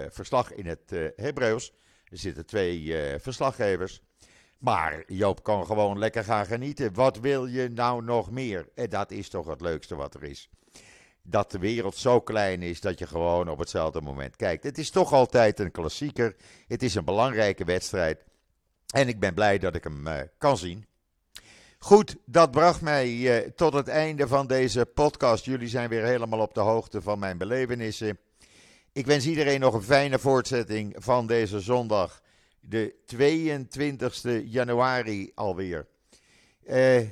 verslag 0.10 0.54
in 0.54 0.66
het 0.66 0.92
uh, 0.92 1.08
Hebreeuws. 1.16 1.74
Er 2.04 2.18
zitten 2.18 2.46
twee 2.46 2.96
verslaggevers. 3.20 4.02
Maar 4.58 5.04
Joop 5.08 5.44
kan 5.44 5.66
gewoon 5.66 6.00
lekker 6.00 6.24
gaan 6.24 6.46
genieten. 6.46 6.94
Wat 6.94 7.20
wil 7.20 7.46
je 7.46 7.70
nou 7.70 8.04
nog 8.04 8.32
meer? 8.32 8.70
En 8.76 8.90
dat 8.90 9.12
is 9.12 9.30
toch 9.30 9.48
het 9.48 9.62
leukste 9.62 9.96
wat 9.96 10.14
er 10.14 10.24
is. 10.24 10.50
Dat 11.26 11.52
de 11.52 11.60
wereld 11.60 11.96
zo 11.96 12.22
klein 12.22 12.62
is 12.62 12.82
dat 12.82 13.00
je 13.00 13.08
gewoon 13.08 13.50
op 13.50 13.60
hetzelfde 13.60 14.02
moment 14.02 14.36
kijkt. 14.36 14.64
Het 14.64 14.78
is 14.78 14.90
toch 14.90 15.14
altijd 15.14 15.60
een 15.60 15.72
klassieker. 15.72 16.36
Het 16.68 16.84
is 16.84 16.96
een 16.96 17.06
belangrijke 17.06 17.64
wedstrijd. 17.64 18.24
En 18.94 19.08
ik 19.08 19.20
ben 19.20 19.34
blij 19.34 19.58
dat 19.58 19.76
ik 19.76 19.84
hem 19.84 20.08
uh, 20.08 20.20
kan 20.38 20.58
zien. 20.58 20.86
Goed, 21.78 22.16
dat 22.26 22.52
bracht 22.52 22.82
mij 22.82 23.10
uh, 23.10 23.50
tot 23.56 23.74
het 23.74 23.88
einde 23.88 24.28
van 24.28 24.48
deze 24.48 24.86
podcast. 24.86 25.46
Jullie 25.46 25.68
zijn 25.68 25.90
weer 25.90 26.04
helemaal 26.04 26.40
op 26.40 26.54
de 26.54 26.60
hoogte 26.60 27.02
van 27.02 27.20
mijn 27.20 27.38
belevenissen. 27.38 28.18
Ik 28.92 29.06
wens 29.06 29.26
iedereen 29.26 29.60
nog 29.60 29.74
een 29.74 29.84
fijne 29.84 30.20
voortzetting 30.20 30.96
van 30.98 31.28
deze 31.28 31.60
zondag 31.60 32.22
de 32.60 32.96
22 33.06 34.42
januari 34.46 35.32
alweer. 35.36 35.88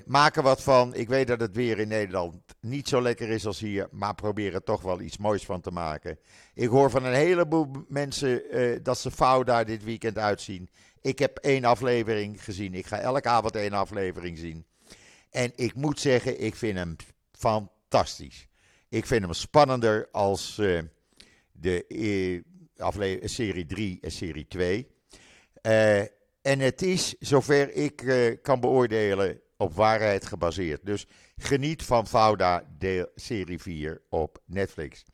Maak 0.05 0.35
er 0.35 0.43
wat 0.43 0.63
van. 0.63 0.95
Ik 0.95 1.07
weet 1.07 1.27
dat 1.27 1.39
het 1.39 1.55
weer 1.55 1.79
in 1.79 1.87
Nederland 1.87 2.35
niet 2.59 2.87
zo 2.87 3.01
lekker 3.01 3.29
is 3.29 3.45
als 3.45 3.59
hier, 3.59 3.87
maar 3.91 4.15
probeer 4.15 4.53
er 4.53 4.63
toch 4.63 4.81
wel 4.81 5.01
iets 5.01 5.17
moois 5.17 5.45
van 5.45 5.61
te 5.61 5.71
maken. 5.71 6.19
Ik 6.53 6.67
hoor 6.67 6.89
van 6.89 7.05
een 7.05 7.13
heleboel 7.13 7.67
mensen 7.87 8.57
uh, 8.57 8.79
dat 8.83 8.97
ze 8.97 9.11
fout 9.11 9.45
daar 9.45 9.65
dit 9.65 9.83
weekend 9.83 10.17
uitzien. 10.17 10.69
Ik 11.01 11.19
heb 11.19 11.37
één 11.37 11.63
aflevering 11.63 12.43
gezien. 12.43 12.73
Ik 12.73 12.85
ga 12.85 12.99
elke 12.99 13.29
avond 13.29 13.55
één 13.55 13.73
aflevering 13.73 14.37
zien. 14.37 14.65
En 15.29 15.51
ik 15.55 15.75
moet 15.75 15.99
zeggen, 15.99 16.41
ik 16.41 16.55
vind 16.55 16.77
hem 16.77 16.95
fantastisch. 17.31 18.47
Ik 18.89 19.05
vind 19.05 19.21
hem 19.21 19.33
spannender 19.33 20.07
als 20.11 20.57
uh, 20.57 20.81
de 21.51 22.43
serie 23.23 23.65
3 23.65 23.97
en 24.01 24.11
serie 24.11 24.47
2. 24.47 24.87
En 26.41 26.59
het 26.59 26.81
is, 26.81 27.15
zover 27.19 27.73
ik 27.73 28.01
uh, 28.01 28.37
kan 28.41 28.59
beoordelen, 28.59 29.41
op 29.57 29.73
waarheid 29.73 30.25
gebaseerd. 30.25 30.85
Dus 30.85 31.07
geniet 31.37 31.83
van 31.83 32.07
Fauda, 32.07 32.63
deel, 32.77 33.07
serie 33.15 33.61
4 33.61 34.01
op 34.09 34.41
Netflix. 34.45 35.05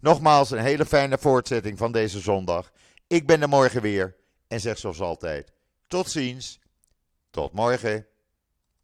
Nogmaals, 0.00 0.50
een 0.50 0.58
hele 0.58 0.86
fijne 0.86 1.18
voortzetting 1.18 1.78
van 1.78 1.92
deze 1.92 2.20
zondag. 2.20 2.72
Ik 3.06 3.26
ben 3.26 3.42
er 3.42 3.48
morgen 3.48 3.82
weer 3.82 4.16
en 4.48 4.60
zeg 4.60 4.78
zoals 4.78 5.00
altijd: 5.00 5.52
tot 5.86 6.10
ziens, 6.10 6.60
tot 7.30 7.52
morgen. 7.52 8.06